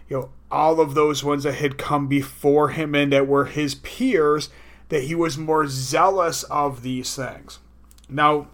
you 0.08 0.16
know, 0.18 0.30
all 0.50 0.80
of 0.80 0.94
those 0.94 1.24
ones 1.24 1.42
that 1.42 1.54
had 1.54 1.78
come 1.78 2.06
before 2.06 2.68
him 2.68 2.94
and 2.94 3.12
that 3.12 3.26
were 3.26 3.46
his 3.46 3.74
peers, 3.74 4.50
that 4.88 5.04
he 5.04 5.14
was 5.14 5.36
more 5.36 5.66
zealous 5.66 6.44
of 6.44 6.82
these 6.82 7.16
things. 7.16 7.58
Now, 8.08 8.48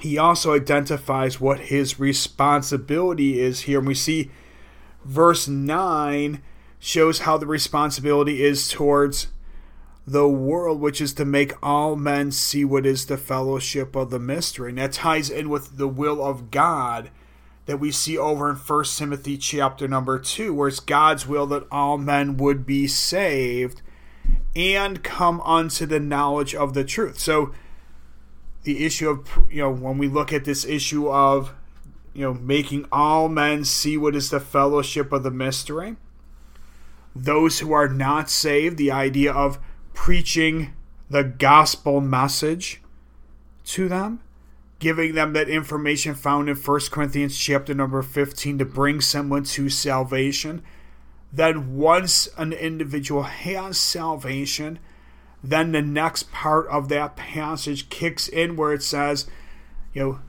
he 0.00 0.16
also 0.16 0.54
identifies 0.54 1.40
what 1.40 1.60
his 1.60 2.00
responsibility 2.00 3.40
is 3.40 3.62
here. 3.62 3.78
And 3.78 3.88
we 3.88 3.94
see 3.94 4.30
verse 5.04 5.48
9 5.48 6.42
shows 6.78 7.20
how 7.20 7.38
the 7.38 7.46
responsibility 7.46 8.42
is 8.42 8.68
towards 8.68 9.28
the 10.06 10.28
world, 10.28 10.80
which 10.80 11.00
is 11.00 11.14
to 11.14 11.24
make 11.24 11.52
all 11.62 11.96
men 11.96 12.30
see 12.30 12.64
what 12.64 12.84
is 12.84 13.06
the 13.06 13.16
fellowship 13.16 13.96
of 13.96 14.10
the 14.10 14.18
mystery. 14.18 14.70
And 14.70 14.78
that 14.78 14.92
ties 14.92 15.30
in 15.30 15.48
with 15.48 15.78
the 15.78 15.88
will 15.88 16.22
of 16.22 16.50
God 16.50 17.10
that 17.66 17.78
we 17.78 17.90
see 17.90 18.18
over 18.18 18.50
in 18.50 18.56
1 18.56 18.84
Timothy 18.84 19.38
chapter 19.38 19.88
number 19.88 20.18
2, 20.18 20.52
where 20.52 20.68
it's 20.68 20.80
God's 20.80 21.26
will 21.26 21.46
that 21.46 21.66
all 21.70 21.96
men 21.96 22.36
would 22.36 22.66
be 22.66 22.86
saved 22.86 23.80
and 24.54 25.02
come 25.02 25.40
unto 25.40 25.86
the 25.86 26.00
knowledge 26.00 26.54
of 26.54 26.74
the 26.74 26.84
truth. 26.84 27.18
So 27.18 27.54
the 28.64 28.84
issue 28.84 29.08
of 29.08 29.28
you 29.50 29.60
know 29.60 29.70
when 29.70 29.98
we 29.98 30.08
look 30.08 30.32
at 30.32 30.44
this 30.44 30.64
issue 30.64 31.08
of 31.08 31.54
you 32.14 32.22
know 32.22 32.34
making 32.34 32.86
all 32.90 33.28
men 33.28 33.64
see 33.64 33.96
what 33.96 34.16
is 34.16 34.30
the 34.30 34.40
fellowship 34.40 35.12
of 35.12 35.22
the 35.22 35.30
mystery. 35.30 35.96
Those 37.14 37.60
who 37.60 37.72
are 37.72 37.88
not 37.88 38.30
saved 38.30 38.76
the 38.76 38.90
idea 38.90 39.32
of 39.32 39.58
preaching 39.92 40.74
the 41.10 41.22
gospel 41.22 42.00
message 42.00 42.80
to 43.64 43.88
them 43.88 44.20
giving 44.80 45.14
them 45.14 45.32
that 45.32 45.48
information 45.48 46.14
found 46.14 46.48
in 46.48 46.56
1 46.56 46.80
Corinthians 46.90 47.38
chapter 47.38 47.72
number 47.72 48.02
15 48.02 48.58
to 48.58 48.64
bring 48.64 49.00
someone 49.00 49.44
to 49.44 49.68
salvation 49.68 50.62
then 51.32 51.76
once 51.76 52.28
an 52.36 52.52
individual 52.52 53.22
has 53.22 53.78
salvation 53.78 54.78
then 55.44 55.72
the 55.72 55.82
next 55.82 56.32
part 56.32 56.66
of 56.68 56.88
that 56.88 57.16
passage 57.16 57.90
kicks 57.90 58.28
in 58.28 58.56
where 58.56 58.72
it 58.72 58.82
says, 58.82 59.26
you 59.92 60.02
know, 60.02 60.20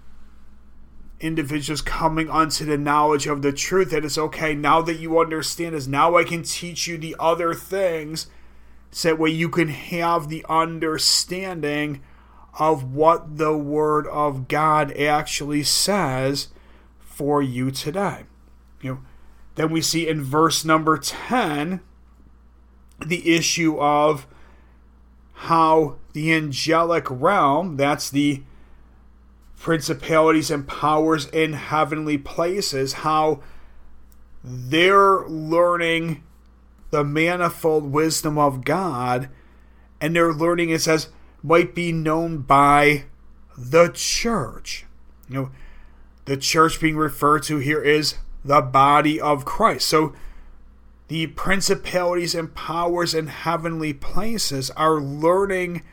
individuals 1.26 1.82
coming 1.82 2.30
unto 2.30 2.66
the 2.66 2.78
knowledge 2.78 3.28
of 3.28 3.42
the 3.42 3.52
truth 3.52 3.92
that 3.92 4.06
it's 4.06 4.18
okay 4.18 4.54
now 4.54 4.82
that 4.82 5.00
you 5.00 5.20
understand 5.20 5.76
is 5.76 5.88
now 5.88 6.16
i 6.16 6.24
can 6.24 6.44
teach 6.44 6.88
you 6.88 6.98
the 6.98 7.16
other 7.20 7.54
things 7.54 8.28
so 8.92 9.10
that 9.10 9.20
way 9.20 9.30
you 9.30 9.50
can 9.50 9.70
have 9.70 10.30
the 10.30 10.46
understanding 10.48 12.02
of 12.58 12.94
what 12.94 13.38
the 13.38 13.58
word 13.58 14.08
of 14.08 14.48
god 14.48 14.96
actually 14.98 15.64
says 15.64 16.48
for 17.16 17.42
you 17.42 17.72
today. 17.72 18.24
You 18.82 18.92
know 18.92 19.00
then 19.56 19.72
we 19.72 19.82
see 19.82 20.08
in 20.08 20.22
verse 20.22 20.66
number 20.66 20.98
10 20.98 21.80
the 23.06 23.36
issue 23.36 23.80
of 23.80 24.28
how 25.34 25.96
the 26.14 26.34
angelic 26.34 27.08
realm, 27.10 27.78
that's 27.78 28.10
the 28.10 28.44
principalities 29.58 30.52
and 30.52 30.68
powers 30.68 31.28
in 31.28 31.54
heavenly 31.54 32.18
places, 32.18 32.94
how 32.94 33.42
they're 34.44 35.28
learning 35.28 36.24
the 36.92 37.04
manifold 37.04 37.92
wisdom 37.92 38.38
of 38.38 38.64
God, 38.64 39.30
and 40.00 40.16
they're 40.16 40.34
learning, 40.34 40.70
it 40.70 40.82
says, 40.82 41.10
might 41.42 41.74
be 41.74 41.92
known 41.92 42.40
by 42.40 43.06
the 43.58 43.90
church. 43.94 44.86
You 45.30 45.36
know, 45.36 45.52
the 46.26 46.38
church 46.38 46.80
being 46.80 46.98
referred 46.98 47.44
to 47.44 47.58
here 47.58 47.82
is 47.82 48.16
the 48.44 48.62
body 48.62 49.20
of 49.20 49.46
Christ. 49.46 49.88
So 49.88 50.14
the 51.08 51.28
principalities 51.28 52.36
and 52.36 52.54
powers 52.54 53.14
in 53.14 53.28
heavenly 53.28 53.94
places 53.94 54.72
are 54.72 55.00
learning 55.00 55.84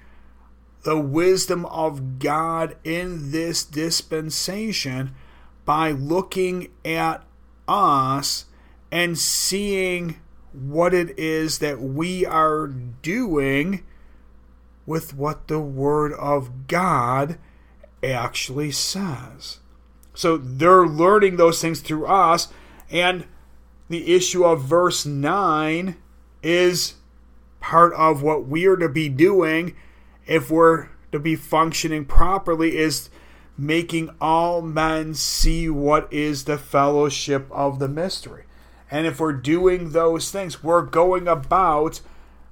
the 0.83 0.99
wisdom 0.99 1.65
of 1.67 2.19
God 2.19 2.77
in 2.85 3.31
this 3.31 3.65
dispensation 3.65 5.15
by 5.65 5.93
looking 5.93 6.69
at 6.85 7.25
us 7.69 8.47
and 8.91 9.17
seeing 9.17 10.17
what 10.53 10.93
it 10.93 11.19
is 11.19 11.61
that 11.61 11.81
we 11.81 12.27
are 12.27 12.67
doing 12.67 13.85
with 14.85 15.15
what 15.15 15.49
the 15.49 15.61
Word 15.61 16.13
of 16.15 16.67
God 16.67 17.39
actually 18.03 18.73
says. 18.73 19.61
So 20.15 20.37
they're 20.37 20.87
learning 20.87 21.37
those 21.37 21.61
things 21.61 21.81
through 21.81 22.07
us. 22.07 22.49
And 22.91 23.27
the 23.89 24.15
issue 24.15 24.45
of 24.45 24.63
verse 24.63 25.07
9 25.07 25.97
is 26.43 26.95
part 27.61 27.95
of 27.95 28.23
what 28.23 28.47
we 28.47 28.67
are 28.67 28.77
to 28.77 28.89
be 28.89 29.09
doing 29.09 29.75
if 30.27 30.51
we're 30.51 30.89
to 31.11 31.19
be 31.19 31.37
functioning 31.37 32.05
properly 32.05 32.77
is 32.77 33.11
making 33.57 34.11
all 34.21 34.63
men 34.63 35.15
see 35.15 35.69
what 35.69 36.11
is 36.13 36.45
the 36.45 36.59
fellowship 36.59 37.47
of 37.51 37.79
the 37.79 37.89
mystery. 37.89 38.45
And 38.91 39.07
if 39.07 39.21
we're 39.21 39.33
doing 39.33 39.91
those 39.91 40.31
things, 40.31 40.63
we're 40.63 40.83
going 40.83 41.29
about 41.29 42.01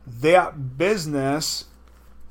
that 0.06 0.78
business 0.78 1.66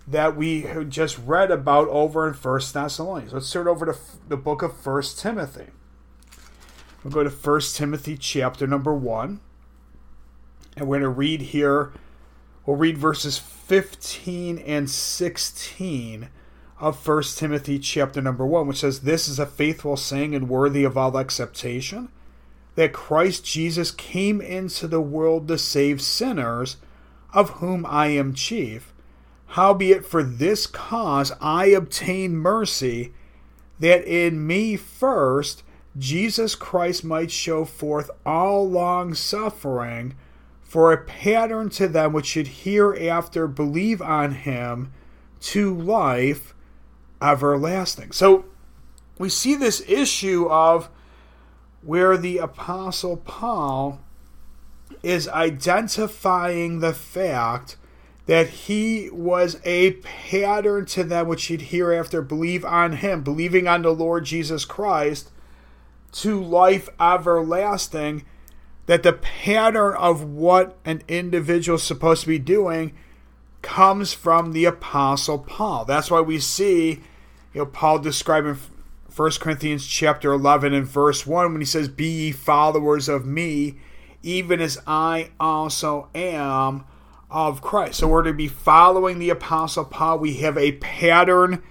that 0.07 0.35
we 0.35 0.65
just 0.87 1.19
read 1.19 1.51
about 1.51 1.87
over 1.89 2.27
in 2.27 2.33
First 2.33 2.73
Thessalonians. 2.73 3.33
Let's 3.33 3.51
turn 3.51 3.67
over 3.67 3.85
to 3.85 3.95
the 4.27 4.37
book 4.37 4.63
of 4.63 4.75
First 4.75 5.19
Timothy. 5.19 5.67
We'll 7.03 7.13
go 7.13 7.23
to 7.23 7.29
First 7.29 7.75
Timothy 7.75 8.17
chapter 8.17 8.65
number 8.65 8.93
1. 8.93 9.39
And 10.75 10.87
we're 10.87 10.99
going 10.99 11.01
to 11.01 11.09
read 11.09 11.41
here, 11.41 11.91
we'll 12.65 12.77
read 12.77 12.97
verses 12.97 13.37
15 13.37 14.59
and 14.59 14.89
16 14.89 16.29
of 16.79 16.97
First 16.97 17.37
Timothy 17.37 17.77
chapter 17.79 18.21
number 18.21 18.45
1, 18.45 18.67
which 18.67 18.79
says, 18.79 19.01
This 19.01 19.27
is 19.27 19.39
a 19.39 19.45
faithful 19.45 19.97
saying 19.97 20.33
and 20.33 20.49
worthy 20.49 20.83
of 20.83 20.97
all 20.97 21.17
acceptation, 21.17 22.09
that 22.75 22.93
Christ 22.93 23.43
Jesus 23.43 23.91
came 23.91 24.39
into 24.39 24.87
the 24.87 25.01
world 25.01 25.47
to 25.49 25.57
save 25.57 26.01
sinners, 26.01 26.77
of 27.33 27.49
whom 27.51 27.85
I 27.85 28.07
am 28.07 28.33
chief. 28.33 28.93
Howbeit 29.47 30.05
for 30.05 30.23
this 30.23 30.67
cause 30.67 31.31
I 31.41 31.67
obtain 31.67 32.37
mercy, 32.37 33.13
that 33.79 34.05
in 34.05 34.45
me 34.45 34.77
first 34.77 35.63
Jesus 35.97 36.55
Christ 36.55 37.03
might 37.03 37.31
show 37.31 37.65
forth 37.65 38.11
all 38.25 38.69
long 38.69 39.13
suffering, 39.13 40.15
for 40.69 40.93
a 40.93 41.03
pattern 41.03 41.67
to 41.67 41.87
them 41.87 42.13
which 42.13 42.27
should 42.27 42.47
hereafter 42.47 43.47
believe 43.47 44.03
on 44.03 44.31
him 44.33 44.93
to 45.39 45.75
life 45.75 46.53
everlasting. 47.19 48.11
So 48.11 48.45
we 49.17 49.29
see 49.29 49.55
this 49.55 49.81
issue 49.89 50.47
of 50.47 50.87
where 51.81 52.17
the 52.17 52.37
Apostle 52.37 53.17
Paul 53.17 53.99
is 55.01 55.27
identifying 55.27 56.81
the 56.81 56.93
fact 56.93 57.75
that 58.27 58.49
he 58.49 59.09
was 59.09 59.59
a 59.65 59.93
pattern 59.93 60.85
to 60.85 61.03
them 61.03 61.27
which 61.27 61.39
should 61.39 61.61
hereafter 61.61 62.21
believe 62.21 62.63
on 62.63 62.93
him, 62.97 63.23
believing 63.23 63.67
on 63.67 63.81
the 63.81 63.89
Lord 63.93 64.25
Jesus 64.25 64.65
Christ 64.65 65.31
to 66.11 66.39
life 66.39 66.89
everlasting. 66.99 68.23
That 68.89 69.03
the 69.03 69.13
pattern 69.13 69.93
of 69.97 70.23
what 70.23 70.75
an 70.83 71.03
individual 71.07 71.75
is 71.75 71.83
supposed 71.83 72.21
to 72.21 72.27
be 72.27 72.39
doing 72.39 72.93
comes 73.61 74.13
from 74.15 74.51
the 74.51 74.65
Apostle 74.65 75.37
Paul. 75.37 75.85
That's 75.85 76.09
why 76.09 76.21
we 76.21 76.39
see 76.39 77.03
you 77.53 77.61
know, 77.61 77.65
Paul 77.67 77.99
describing 77.99 78.57
1 79.15 79.31
Corinthians 79.39 79.85
chapter 79.85 80.31
11 80.31 80.73
and 80.73 80.87
verse 80.87 81.27
1 81.27 81.51
when 81.51 81.61
he 81.61 81.65
says, 81.65 81.87
Be 81.87 82.07
ye 82.07 82.31
followers 82.31 83.07
of 83.07 83.27
me, 83.27 83.75
even 84.23 84.59
as 84.59 84.79
I 84.87 85.29
also 85.39 86.09
am 86.15 86.85
of 87.29 87.61
Christ. 87.61 87.99
So 87.99 88.07
we're 88.07 88.23
to 88.23 88.33
be 88.33 88.47
following 88.47 89.19
the 89.19 89.29
Apostle 89.29 89.85
Paul. 89.85 90.17
We 90.17 90.37
have 90.37 90.57
a 90.57 90.71
pattern 90.71 91.61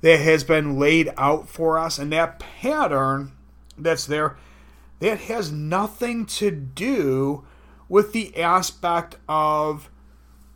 that 0.00 0.20
has 0.20 0.44
been 0.44 0.78
laid 0.78 1.12
out 1.18 1.46
for 1.46 1.78
us, 1.78 1.98
and 1.98 2.10
that 2.12 2.38
pattern 2.38 3.32
that's 3.76 4.06
there, 4.06 4.38
that 5.04 5.20
has 5.20 5.52
nothing 5.52 6.26
to 6.26 6.50
do 6.50 7.44
with 7.88 8.12
the 8.12 8.40
aspect 8.40 9.16
of 9.28 9.90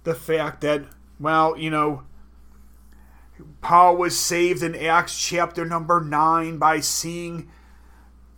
the 0.04 0.14
fact 0.14 0.62
that, 0.62 0.84
well, 1.20 1.56
you 1.56 1.70
know, 1.70 2.02
Paul 3.60 3.96
was 3.96 4.18
saved 4.18 4.62
in 4.62 4.74
Acts 4.74 5.20
chapter 5.20 5.64
number 5.64 6.00
9 6.00 6.58
by 6.58 6.80
seeing 6.80 7.50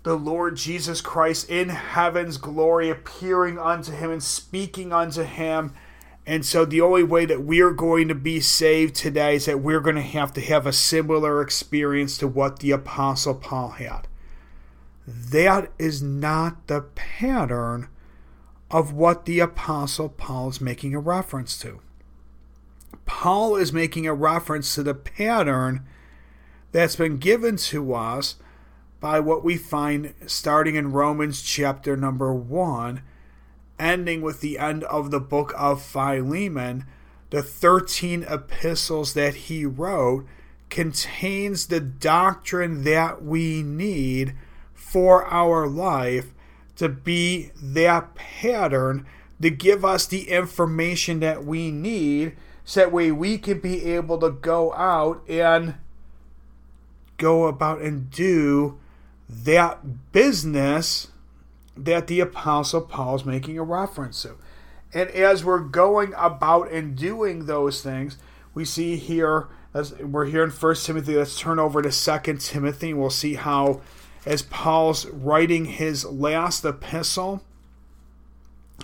the 0.03 0.17
Lord 0.17 0.57
Jesus 0.57 1.01
Christ 1.01 1.49
in 1.49 1.69
heaven's 1.69 2.39
glory 2.39 2.91
appearing 2.91 3.59
unto 3.59 3.93
him 3.93 4.11
and 4.11 4.23
speaking 4.23 4.93
unto 4.93 5.23
him 5.23 5.75
and 6.27 6.45
so 6.45 6.65
the 6.65 6.81
only 6.81 7.03
way 7.03 7.25
that 7.25 7.43
we're 7.43 7.73
going 7.73 8.09
to 8.09 8.15
be 8.15 8.41
saved 8.41 8.95
today 8.95 9.37
is 9.37 9.47
that 9.47 9.61
we're 9.61 9.81
going 9.81 9.97
to 9.97 10.03
have 10.03 10.33
to 10.35 10.41
have 10.41 10.67
a 10.67 10.73
similar 10.73 11.43
experience 11.43 12.19
to 12.19 12.29
what 12.29 12.61
the 12.61 12.71
Apostle 12.71 13.35
Paul 13.35 13.71
had. 13.71 14.07
That 15.07 15.73
is 15.79 16.03
not 16.03 16.67
the 16.67 16.83
pattern 16.83 17.89
of 18.71 18.93
what 18.93 19.25
the 19.25 19.41
Apostle 19.41 20.09
Paul 20.09 20.51
is 20.51 20.61
making 20.61 20.95
a 20.95 21.01
reference 21.01 21.59
to. 21.61 21.81
Paul 23.07 23.57
is 23.57 23.73
making 23.73 24.07
a 24.07 24.15
reference 24.15 24.75
to 24.75 24.83
the 24.83 24.95
pattern 24.95 25.85
that's 26.73 26.97
been 26.97 27.19
given 27.19 27.57
to 27.57 27.95
us 27.95 28.37
by 29.01 29.19
what 29.19 29.43
we 29.43 29.57
find 29.57 30.15
starting 30.27 30.77
in 30.77 30.93
Romans 30.93 31.43
chapter 31.43 31.97
number 31.97 32.33
1 32.33 33.03
ending 33.81 34.21
with 34.21 34.41
the 34.41 34.59
end 34.59 34.85
of 34.85 35.11
the 35.11 35.19
book 35.19 35.53
of 35.57 35.83
Philemon, 35.83 36.85
the 37.31 37.43
13 37.43 38.25
epistles 38.29 39.15
that 39.15 39.35
he 39.35 39.65
wrote 39.65 40.27
contains 40.69 41.67
the 41.67 41.81
doctrine 41.81 42.85
that 42.85 43.25
we 43.25 43.63
need 43.63 44.35
for 44.81 45.27
our 45.27 45.69
life 45.69 46.33
to 46.77 46.89
be 46.89 47.51
that 47.63 48.15
pattern 48.15 49.07
to 49.41 49.51
give 49.51 49.85
us 49.85 50.07
the 50.07 50.31
information 50.31 51.21
that 51.21 51.45
we 51.45 51.71
need 51.71 52.35
so 52.65 52.81
that 52.81 52.93
way 52.93 53.13
we 53.13 53.39
can 53.39 53.61
be 53.61 53.85
able 53.85 54.19
to 54.19 54.31
go 54.31 54.73
out 54.75 55.23
and 55.29 55.75
go 57.19 57.47
about 57.47 57.81
and 57.81 58.11
do 58.11 58.79
that 59.29 60.13
business 60.13 61.09
that 61.77 62.07
the 62.07 62.21
Apostle 62.21 62.81
Paul 62.81 63.17
is 63.17 63.25
making 63.25 63.59
a 63.59 63.63
reference 63.63 64.23
to. 64.23 64.37
And 64.93 65.09
as 65.11 65.45
we're 65.45 65.61
going 65.61 66.13
about 66.17 66.71
and 66.73 66.97
doing 66.97 67.47
those 67.47 67.83
things, 67.83 68.19
we 68.55 68.65
see 68.65 68.97
here, 68.97 69.47
we're 70.01 70.25
here 70.25 70.43
in 70.43 70.51
First 70.51 70.85
Timothy, 70.87 71.15
let's 71.17 71.39
turn 71.39 71.59
over 71.59 71.81
to 71.81 71.93
Second 71.93 72.41
Timothy, 72.41 72.91
and 72.91 72.99
we'll 72.99 73.11
see 73.11 73.35
how, 73.35 73.83
as 74.27 74.43
Paul's 74.43 75.07
writing 75.07 75.65
his 75.67 76.05
last 76.05 76.65
epistle, 76.65 77.43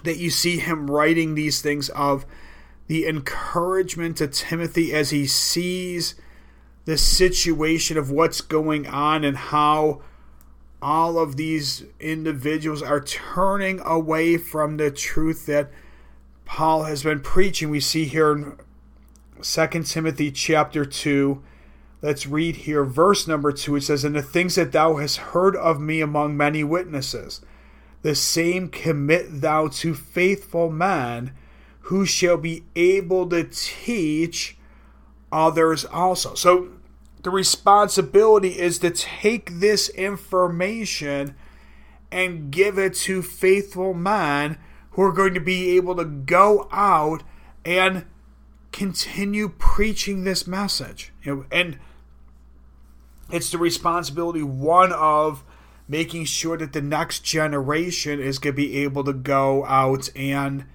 that 0.04 0.18
you 0.18 0.30
see 0.30 0.58
him 0.58 0.90
writing 0.90 1.34
these 1.34 1.60
things 1.60 1.88
of 1.90 2.24
the 2.86 3.06
encouragement 3.06 4.16
to 4.18 4.28
Timothy 4.28 4.92
as 4.94 5.10
he 5.10 5.26
sees 5.26 6.14
the 6.84 6.96
situation 6.96 7.98
of 7.98 8.10
what's 8.10 8.40
going 8.40 8.86
on 8.86 9.24
and 9.24 9.36
how 9.36 10.02
all 10.80 11.18
of 11.18 11.36
these 11.36 11.84
individuals 11.98 12.82
are 12.82 13.00
turning 13.00 13.80
away 13.80 14.36
from 14.36 14.76
the 14.76 14.90
truth 14.90 15.46
that 15.46 15.70
Paul 16.44 16.84
has 16.84 17.02
been 17.02 17.20
preaching. 17.20 17.70
We 17.70 17.80
see 17.80 18.04
here 18.04 18.32
in 18.32 18.56
2 19.42 19.82
Timothy 19.82 20.30
chapter 20.30 20.84
2. 20.84 21.42
Let's 22.02 22.26
read 22.26 22.56
here 22.56 22.84
verse 22.84 23.26
number 23.26 23.52
2. 23.52 23.76
It 23.76 23.80
says, 23.82 24.04
And 24.04 24.14
the 24.14 24.22
things 24.22 24.54
that 24.56 24.72
thou 24.72 24.96
hast 24.96 25.16
heard 25.16 25.56
of 25.56 25.80
me 25.80 26.00
among 26.00 26.36
many 26.36 26.62
witnesses, 26.62 27.40
the 28.02 28.14
same 28.14 28.68
commit 28.68 29.40
thou 29.40 29.68
to 29.68 29.94
faithful 29.94 30.70
men 30.70 31.32
who 31.80 32.04
shall 32.04 32.36
be 32.36 32.64
able 32.74 33.28
to 33.28 33.44
teach 33.44 34.56
others 35.32 35.84
also. 35.84 36.34
So 36.34 36.68
the 37.22 37.30
responsibility 37.30 38.58
is 38.58 38.78
to 38.80 38.90
take 38.90 39.58
this 39.60 39.88
information 39.88 41.34
and 42.12 42.50
give 42.50 42.78
it 42.78 42.94
to 42.94 43.22
faithful 43.22 43.94
men 43.94 44.58
who 44.92 45.02
are 45.02 45.12
going 45.12 45.34
to 45.34 45.40
be 45.40 45.76
able 45.76 45.96
to 45.96 46.04
go 46.04 46.68
out 46.70 47.22
and 47.64 48.04
continue 48.76 49.48
preaching 49.48 50.24
this 50.24 50.46
message. 50.46 51.10
You 51.22 51.34
know, 51.34 51.44
and 51.50 51.78
it's 53.32 53.50
the 53.50 53.58
responsibility 53.58 54.42
one 54.42 54.92
of 54.92 55.42
making 55.88 56.26
sure 56.26 56.58
that 56.58 56.74
the 56.74 56.82
next 56.82 57.24
generation 57.24 58.20
is 58.20 58.38
going 58.38 58.54
to 58.54 58.56
be 58.56 58.76
able 58.82 59.02
to 59.04 59.14
go 59.14 59.64
out 59.64 60.10
and 60.14 60.66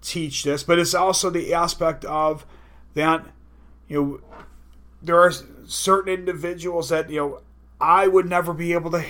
teach 0.00 0.44
this, 0.44 0.62
but 0.62 0.78
it's 0.78 0.94
also 0.94 1.28
the 1.28 1.52
aspect 1.52 2.06
of 2.06 2.46
that 2.94 3.26
you 3.86 4.02
know 4.02 4.20
there 5.02 5.20
are 5.20 5.32
certain 5.66 6.12
individuals 6.12 6.88
that 6.88 7.10
you 7.10 7.20
know 7.20 7.40
I 7.80 8.08
would 8.08 8.26
never 8.26 8.54
be 8.54 8.72
able 8.72 8.90
to 8.92 9.04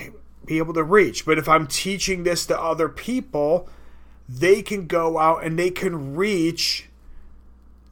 be 0.44 0.58
able 0.58 0.74
to 0.74 0.82
reach. 0.82 1.24
But 1.24 1.38
if 1.38 1.48
I'm 1.48 1.68
teaching 1.68 2.24
this 2.24 2.44
to 2.46 2.60
other 2.60 2.88
people, 2.88 3.68
they 4.28 4.62
can 4.62 4.88
go 4.88 5.16
out 5.18 5.44
and 5.44 5.56
they 5.56 5.70
can 5.70 6.16
reach 6.16 6.89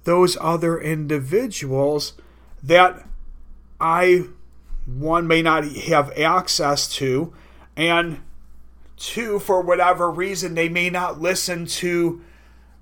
those 0.04 0.36
other 0.40 0.80
individuals 0.80 2.14
that 2.62 3.06
I, 3.80 4.24
one, 4.86 5.26
may 5.26 5.42
not 5.42 5.64
have 5.64 6.16
access 6.18 6.88
to, 6.96 7.32
and 7.76 8.20
two, 8.96 9.38
for 9.38 9.60
whatever 9.60 10.10
reason, 10.10 10.54
they 10.54 10.68
may 10.68 10.90
not 10.90 11.20
listen 11.20 11.66
to 11.66 12.22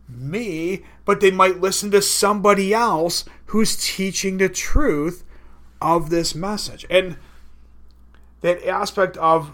me, 0.08 0.84
but 1.04 1.20
they 1.20 1.30
might 1.30 1.60
listen 1.60 1.90
to 1.90 2.00
somebody 2.00 2.72
else 2.72 3.24
who's 3.46 3.76
teaching 3.76 4.38
the 4.38 4.48
truth 4.48 5.24
of 5.80 6.10
this 6.10 6.34
message. 6.34 6.86
And 6.88 7.16
that 8.40 8.66
aspect 8.66 9.16
of 9.16 9.50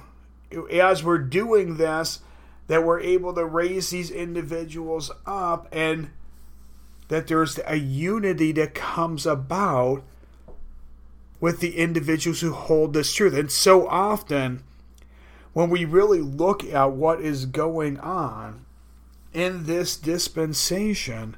as 0.70 1.03
we're 1.03 1.18
doing 1.18 1.77
this, 1.77 2.20
that 2.66 2.85
we're 2.85 3.01
able 3.01 3.35
to 3.35 3.44
raise 3.44 3.90
these 3.90 4.11
individuals 4.11 5.11
up 5.27 5.68
and 5.72 6.11
that 7.12 7.27
there's 7.27 7.61
a 7.66 7.77
unity 7.77 8.53
that 8.53 8.75
comes 8.75 9.27
about 9.27 10.03
with 11.40 11.61
the 11.61 11.77
individuals 11.77 12.40
who 12.40 12.55
hold 12.55 12.94
this 12.94 13.12
truth. 13.12 13.35
And 13.35 13.53
so 13.53 13.87
often, 13.87 14.62
when 15.53 15.68
we 15.68 15.85
really 15.85 16.22
look 16.22 16.64
at 16.64 16.92
what 16.92 17.20
is 17.20 17.44
going 17.44 18.01
on 18.01 18.64
in 19.35 19.64
this 19.64 19.94
dispensation, 19.94 21.37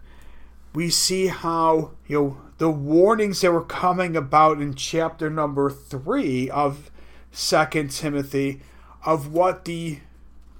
we 0.72 0.90
see 0.90 1.26
how, 1.26 1.90
you 2.06 2.20
know, 2.20 2.36
the 2.58 2.70
warnings 2.70 3.40
that 3.40 3.50
were 3.50 3.64
coming 3.64 4.16
about 4.16 4.60
in 4.60 4.74
chapter 4.74 5.28
number 5.28 5.70
three 5.70 6.48
of 6.50 6.88
Second 7.32 7.90
Timothy 7.90 8.60
of 9.04 9.32
what 9.32 9.64
the 9.64 9.98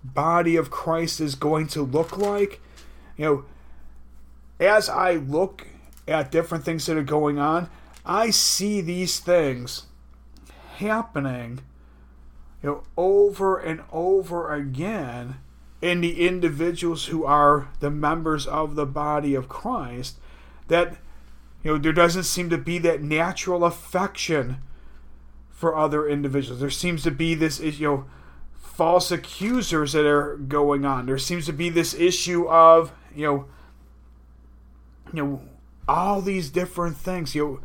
body 0.03 0.57
of 0.57 0.73
Christ 0.73 1.21
is 1.21 1.37
going 1.37 1.69
to 1.69 1.83
look 1.83 2.19
like. 2.19 2.61
You 3.17 3.25
know, 3.25 3.45
as 4.65 4.89
I 4.89 5.15
look 5.15 5.67
at 6.07 6.31
different 6.31 6.65
things 6.65 6.87
that 6.87 6.97
are 6.97 7.03
going 7.03 7.39
on, 7.39 7.69
I 8.05 8.31
see 8.31 8.81
these 8.81 9.19
things 9.19 9.87
happening, 10.77 11.61
you 12.63 12.69
know, 12.69 12.83
over 12.97 13.59
and 13.59 13.83
over 13.93 14.53
again 14.53 15.37
in 15.81 16.01
the 16.01 16.27
individuals 16.27 17.07
who 17.07 17.25
are 17.25 17.69
the 17.81 17.91
members 17.91 18.47
of 18.47 18.75
the 18.75 18.87
body 18.87 19.35
of 19.35 19.49
Christ 19.49 20.17
that 20.69 20.97
you 21.63 21.73
know 21.73 21.79
there 21.79 21.93
doesn't 21.93 22.25
seem 22.25 22.49
to 22.51 22.59
be 22.59 22.79
that 22.79 23.03
natural 23.03 23.65
affection 23.65 24.59
for 25.51 25.77
other 25.77 26.09
individuals. 26.09 26.61
There 26.61 26.71
seems 26.71 27.03
to 27.03 27.11
be 27.11 27.35
this 27.35 27.61
you 27.61 27.87
know 27.87 28.05
false 28.55 29.11
accusers 29.11 29.93
that 29.93 30.07
are 30.07 30.37
going 30.37 30.85
on. 30.85 31.07
There 31.07 31.19
seems 31.19 31.47
to 31.47 31.53
be 31.53 31.69
this 31.69 31.95
issue 31.95 32.49
of 32.49 32.93
you 33.15 33.27
know 33.27 33.45
you 35.17 35.23
know 35.23 35.43
all 35.87 36.21
these 36.21 36.51
different 36.51 36.97
things. 36.97 37.35
You 37.35 37.45
know 37.45 37.61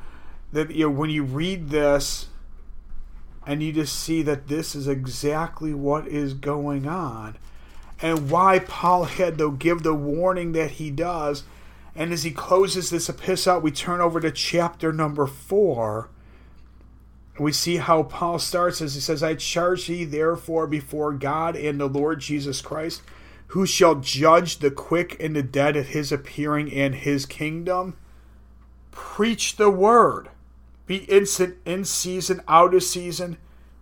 that 0.52 0.76
you 0.76 0.86
know 0.86 0.92
when 0.92 1.10
you 1.10 1.24
read 1.24 1.70
this 1.70 2.28
and 3.46 3.64
you 3.64 3.72
just 3.72 3.98
see 3.98 4.22
that 4.24 4.48
this 4.48 4.76
is 4.76 4.88
exactly 4.88 5.74
what 5.74 6.08
is 6.08 6.34
going 6.34 6.88
on 6.88 7.38
and 8.02 8.30
why 8.30 8.60
Paul 8.60 9.06
had 9.06 9.38
to 9.38 9.52
give 9.54 9.84
the 9.84 9.94
warning 9.94 10.52
that 10.54 10.72
he 10.72 10.92
does. 10.92 11.44
And 11.96 12.14
as 12.14 12.24
he 12.24 12.32
closes 12.32 12.90
this 12.90 13.10
epistle 13.10 13.60
we 13.60 13.72
turn 13.72 14.00
over 14.02 14.20
to 14.20 14.32
chapter 14.32 14.94
number 14.94 15.26
four 15.26 16.10
we 17.40 17.52
see 17.54 17.78
how 17.78 18.04
Paul 18.04 18.38
starts 18.38 18.82
as 18.82 18.96
he 18.96 19.02
says, 19.02 19.24
I 19.24 19.36
charge 19.36 19.88
thee 19.88 20.04
therefore 20.04 20.68
before 20.68 21.14
God 21.14 21.56
and 21.56 21.80
the 21.80 21.88
Lord 21.88 22.20
Jesus 22.20 22.62
Christ, 22.62 23.02
who 23.50 23.66
shall 23.66 23.96
judge 23.96 24.60
the 24.60 24.72
quick 24.72 25.16
and 25.20 25.36
the 25.36 25.44
dead 25.44 25.78
at 25.78 25.88
his 25.88 26.12
appearing 26.12 26.72
and 26.74 26.96
his 26.96 27.26
kingdom. 27.26 27.98
Preach 28.92 29.58
the 29.58 29.70
word. 29.70 30.30
Be 30.86 30.98
instant 31.06 31.58
in 31.66 31.86
season, 31.86 32.42
out 32.48 32.74
of 32.74 32.84
season. 32.84 33.38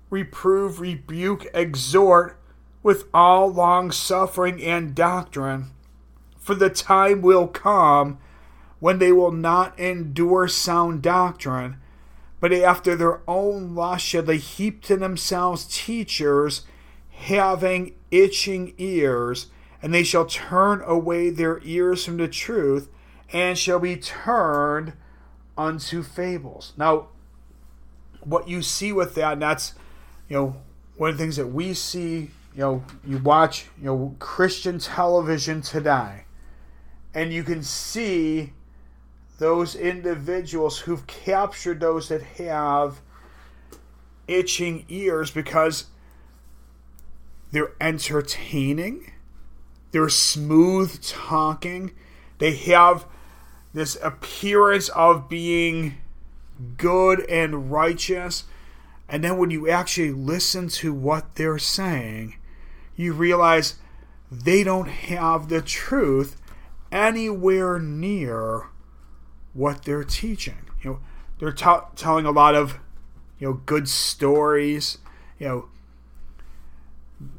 Reprove, 0.09 0.79
rebuke, 0.79 1.47
exhort 1.53 2.37
with 2.83 3.05
all 3.13 3.51
long 3.51 3.91
suffering 3.91 4.61
and 4.61 4.95
doctrine. 4.95 5.71
For 6.39 6.55
the 6.55 6.69
time 6.69 7.21
will 7.21 7.47
come 7.47 8.19
when 8.79 8.99
they 8.99 9.11
will 9.11 9.31
not 9.31 9.77
endure 9.79 10.47
sound 10.47 11.01
doctrine 11.01 11.77
but 12.39 12.53
after 12.53 12.95
their 12.95 13.21
own 13.27 13.73
lust 13.73 14.05
shall 14.05 14.23
they 14.23 14.37
heap 14.37 14.81
to 14.83 14.95
themselves 14.95 15.67
teachers 15.69 16.65
having 17.09 17.95
itching 18.11 18.73
ears, 18.77 19.47
and 19.81 19.93
they 19.93 20.03
shall 20.03 20.25
turn 20.25 20.81
away 20.85 21.29
their 21.29 21.59
ears 21.63 22.05
from 22.05 22.17
the 22.17 22.27
truth, 22.27 22.89
and 23.31 23.57
shall 23.57 23.79
be 23.79 23.95
turned 23.95 24.93
unto 25.57 26.03
fables. 26.03 26.73
Now, 26.77 27.07
what 28.23 28.47
you 28.47 28.61
see 28.61 28.91
with 28.91 29.15
that, 29.15 29.33
and 29.33 29.41
that's 29.41 29.73
you 30.29 30.35
know 30.37 30.55
one 30.97 31.11
of 31.11 31.17
the 31.17 31.23
things 31.23 31.37
that 31.37 31.47
we 31.47 31.73
see. 31.73 32.31
You 32.55 32.63
know, 32.63 32.83
you 33.05 33.19
watch 33.19 33.67
you 33.77 33.85
know 33.85 34.15
Christian 34.19 34.79
television 34.79 35.61
today, 35.61 36.25
and 37.13 37.31
you 37.31 37.43
can 37.43 37.63
see 37.63 38.53
those 39.39 39.75
individuals 39.75 40.79
who've 40.79 41.05
captured 41.05 41.79
those 41.79 42.09
that 42.09 42.21
have 42.21 43.01
itching 44.27 44.85
ears 44.89 45.31
because 45.31 45.85
they're 47.51 47.73
entertaining, 47.79 49.11
they're 49.91 50.09
smooth 50.09 51.01
talking, 51.01 51.91
they 52.39 52.55
have 52.55 53.05
this 53.73 53.97
appearance 54.01 54.89
of 54.89 55.29
being 55.29 55.97
good 56.77 57.21
and 57.29 57.71
righteous. 57.71 58.43
And 59.09 59.23
then 59.23 59.37
when 59.37 59.51
you 59.51 59.69
actually 59.69 60.11
listen 60.11 60.67
to 60.69 60.93
what 60.93 61.35
they're 61.35 61.59
saying, 61.59 62.35
you 62.95 63.13
realize 63.13 63.75
they 64.31 64.63
don't 64.63 64.89
have 64.89 65.49
the 65.49 65.61
truth 65.61 66.35
anywhere 66.91 67.79
near 67.79 68.67
what 69.53 69.85
they're 69.85 70.03
teaching. 70.03 70.57
You 70.83 70.89
know, 70.89 70.99
they're 71.39 71.51
t- 71.51 71.65
telling 71.95 72.25
a 72.25 72.31
lot 72.31 72.55
of 72.55 72.79
you 73.39 73.47
know 73.47 73.53
good 73.65 73.87
stories. 73.87 74.97
You 75.39 75.47
know, 75.47 75.69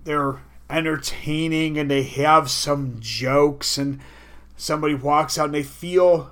they're 0.05 0.41
entertaining 0.71 1.79
and 1.79 1.91
they 1.91 2.03
have 2.03 2.51
some 2.51 2.97
jokes 3.01 3.79
and 3.79 4.01
somebody 4.57 4.95
walks 4.95 5.39
out 5.39 5.47
and 5.47 5.55
they 5.55 5.63
feel 5.63 6.31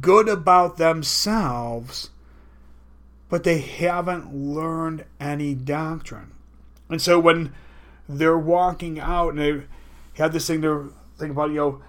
good 0.00 0.28
about 0.28 0.76
themselves, 0.76 2.10
but 3.28 3.44
they 3.44 3.58
haven't 3.58 4.34
learned 4.34 5.04
any 5.20 5.54
doctrine. 5.54 6.32
And 6.88 7.00
so 7.02 7.18
when 7.18 7.52
they're 8.08 8.38
walking 8.38 8.98
out 8.98 9.30
and 9.30 9.38
they 9.38 9.62
have 10.14 10.32
this 10.32 10.46
thing 10.46 10.62
to 10.62 10.92
think 11.18 11.32
about, 11.32 11.50
you 11.50 11.56
know, 11.56 11.82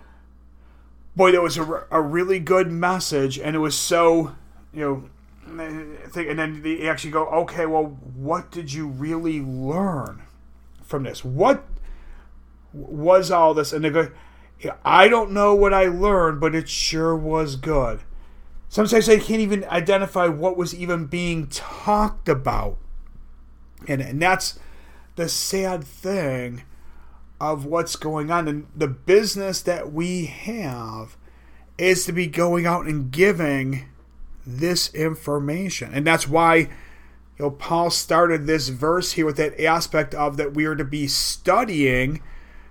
boy, 1.15 1.31
that 1.31 1.41
was 1.41 1.57
a, 1.57 1.85
a 1.89 2.01
really 2.01 2.39
good 2.39 2.71
message, 2.71 3.39
and 3.39 3.55
it 3.55 3.59
was 3.59 3.75
so, 3.75 4.35
you 4.73 4.81
know, 4.81 5.09
and 5.47 6.39
then 6.39 6.61
they 6.61 6.87
actually 6.87 7.11
go, 7.11 7.27
okay, 7.27 7.65
well, 7.65 7.85
what 8.15 8.51
did 8.51 8.73
you 8.73 8.87
really 8.87 9.41
learn 9.41 10.23
from 10.83 11.03
this? 11.03 11.23
What 11.23 11.63
was 12.73 13.31
all 13.31 13.53
this? 13.53 13.73
And 13.73 13.83
they 13.83 13.89
go, 13.89 14.11
I 14.83 15.07
don't 15.07 15.31
know 15.31 15.53
what 15.53 15.73
I 15.73 15.85
learned, 15.85 16.39
but 16.39 16.55
it 16.55 16.69
sure 16.69 17.15
was 17.15 17.55
good. 17.55 18.01
Sometimes 18.69 19.07
I 19.07 19.17
can't 19.17 19.39
even 19.39 19.63
identify 19.65 20.27
what 20.27 20.57
was 20.57 20.75
even 20.75 21.05
being 21.05 21.47
talked 21.47 22.27
about. 22.27 22.77
And, 23.87 24.01
and 24.01 24.21
that's 24.21 24.59
the 25.15 25.29
sad 25.29 25.83
thing 25.83 26.63
of 27.39 27.65
what's 27.65 27.95
going 27.95 28.31
on. 28.31 28.47
And 28.47 28.67
the 28.75 28.87
business 28.87 29.61
that 29.61 29.93
we 29.93 30.25
have 30.25 31.17
is 31.77 32.05
to 32.05 32.11
be 32.11 32.27
going 32.27 32.65
out 32.65 32.85
and 32.85 33.11
giving 33.11 33.87
this 34.45 34.93
information. 34.93 35.93
And 35.93 36.05
that's 36.07 36.27
why 36.27 36.55
you 36.55 36.69
know 37.39 37.51
Paul 37.51 37.91
started 37.91 38.47
this 38.47 38.69
verse 38.69 39.11
here 39.13 39.25
with 39.25 39.37
that 39.37 39.61
aspect 39.63 40.15
of 40.15 40.37
that 40.37 40.53
we 40.53 40.65
are 40.65 40.75
to 40.75 40.85
be 40.85 41.07
studying 41.07 42.21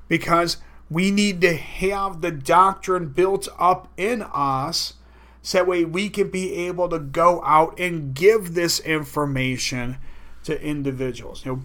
because 0.09 0.59
we 0.90 1.11
need 1.11 1.40
to 1.40 1.57
have 1.57 2.21
the 2.21 2.31
doctrine 2.31 3.09
built 3.09 3.49
up 3.59 3.88
in 3.97 4.23
us 4.23 4.95
so 5.42 5.59
that 5.59 5.66
way 5.66 5.85
we 5.85 6.09
can 6.09 6.29
be 6.29 6.55
able 6.55 6.88
to 6.88 6.99
go 6.99 7.42
out 7.45 7.79
and 7.79 8.14
give 8.14 8.55
this 8.55 8.81
information 8.81 9.99
to 10.42 10.61
individuals. 10.61 11.45
You 11.45 11.53
know, 11.53 11.62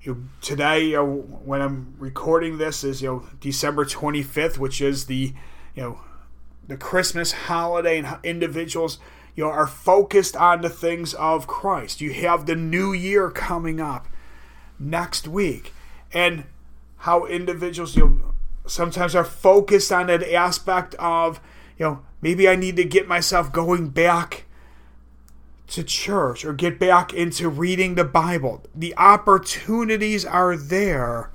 you 0.00 0.14
know, 0.14 0.20
today, 0.40 0.86
you 0.86 0.96
know, 0.96 1.14
when 1.44 1.62
I'm 1.62 1.94
recording 1.98 2.58
this, 2.58 2.84
is 2.84 3.00
you 3.00 3.08
know 3.08 3.28
December 3.40 3.84
25th, 3.84 4.58
which 4.58 4.80
is 4.80 5.06
the 5.06 5.34
you 5.74 5.82
know 5.82 6.00
the 6.66 6.76
Christmas 6.76 7.32
holiday, 7.32 7.98
and 7.98 8.18
individuals 8.22 8.98
you 9.34 9.44
know 9.44 9.50
are 9.50 9.66
focused 9.66 10.36
on 10.36 10.62
the 10.62 10.68
things 10.68 11.14
of 11.14 11.46
Christ. 11.46 12.00
You 12.00 12.12
have 12.12 12.46
the 12.46 12.56
New 12.56 12.92
Year 12.92 13.30
coming 13.30 13.80
up 13.80 14.08
next 14.78 15.26
week, 15.26 15.72
and 16.14 16.44
how 16.98 17.26
individuals 17.26 17.96
you 17.96 18.08
know, 18.08 18.34
sometimes 18.66 19.14
are 19.14 19.24
focused 19.24 19.92
on 19.92 20.06
that 20.06 20.22
aspect 20.32 20.94
of 20.94 21.40
you 21.78 21.84
know, 21.84 22.02
maybe 22.22 22.48
I 22.48 22.56
need 22.56 22.76
to 22.76 22.84
get 22.84 23.08
myself 23.08 23.52
going 23.52 23.88
back 23.88 24.44
to 25.68 25.82
church 25.82 26.44
or 26.44 26.52
get 26.52 26.78
back 26.78 27.12
into 27.12 27.48
reading 27.48 27.94
the 27.94 28.04
Bible. 28.04 28.62
The 28.74 28.96
opportunities 28.96 30.24
are 30.24 30.56
there. 30.56 31.30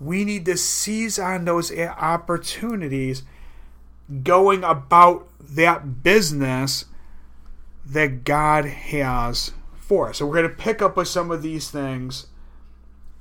We 0.00 0.24
need 0.24 0.46
to 0.46 0.56
seize 0.56 1.18
on 1.18 1.44
those 1.44 1.76
opportunities, 1.76 3.24
going 4.22 4.64
about 4.64 5.28
that 5.40 6.02
business 6.02 6.86
that 7.84 8.24
God 8.24 8.64
has 8.64 9.52
for 9.76 10.08
us. 10.08 10.18
So 10.18 10.26
we're 10.26 10.42
going 10.42 10.48
to 10.48 10.56
pick 10.56 10.80
up 10.80 10.96
with 10.96 11.08
some 11.08 11.30
of 11.30 11.42
these 11.42 11.70
things 11.70 12.26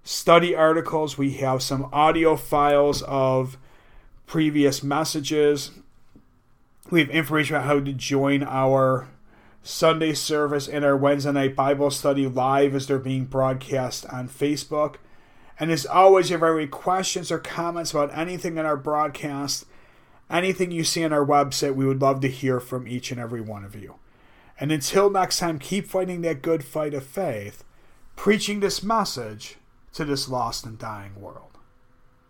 study 0.03 0.55
articles. 0.55 1.19
We 1.19 1.33
have 1.35 1.63
some 1.63 1.89
audio 1.93 2.37
files 2.37 3.03
of 3.03 3.59
previous 4.27 4.83
messages. 4.83 5.73
We 6.91 7.01
have 7.01 7.11
information 7.11 7.57
about 7.57 7.67
how 7.67 7.81
to 7.81 7.93
join 7.93 8.43
our 8.43 9.09
Sunday 9.63 10.15
service 10.15 10.67
and 10.67 10.85
our 10.85 10.97
Wednesday 10.97 11.33
night 11.33 11.55
Bible 11.55 11.91
study 11.91 12.27
live 12.27 12.75
as 12.75 12.87
they're 12.87 12.99
being 12.99 13.27
broadcast 13.27 14.07
on 14.07 14.29
Facebook. 14.29 14.95
And 15.61 15.71
as 15.71 15.87
always, 15.87 16.27
if 16.27 16.41
you 16.41 16.45
have 16.45 16.57
any 16.57 16.67
questions 16.67 17.33
or 17.33 17.39
comments 17.39 17.91
about 17.91 18.17
anything 18.17 18.59
in 18.59 18.67
our 18.67 18.77
broadcast, 18.77 19.65
anything 20.31 20.71
you 20.71 20.85
see 20.85 21.05
on 21.05 21.13
our 21.13 21.25
website, 21.25 21.75
we 21.75 21.87
would 21.87 22.01
love 22.01 22.21
to 22.21 22.29
hear 22.29 22.61
from 22.61 22.87
each 22.87 23.11
and 23.11 23.21
every 23.21 23.41
one 23.41 23.65
of 23.65 23.75
you. 23.75 23.97
And 24.61 24.71
until 24.71 25.11
next 25.11 25.39
time, 25.39 25.59
keep 25.59 25.87
fighting 25.87 26.23
that 26.23 26.43
good 26.43 26.65
fight 26.65 26.95
of 26.95 27.05
faith, 27.05 27.65
preaching 28.17 28.61
this 28.61 28.83
message 28.83 29.57
to 29.95 30.05
this 30.05 30.29
lost 30.29 30.67
and 30.67 30.79
dying 30.79 31.21
world. 31.21 31.48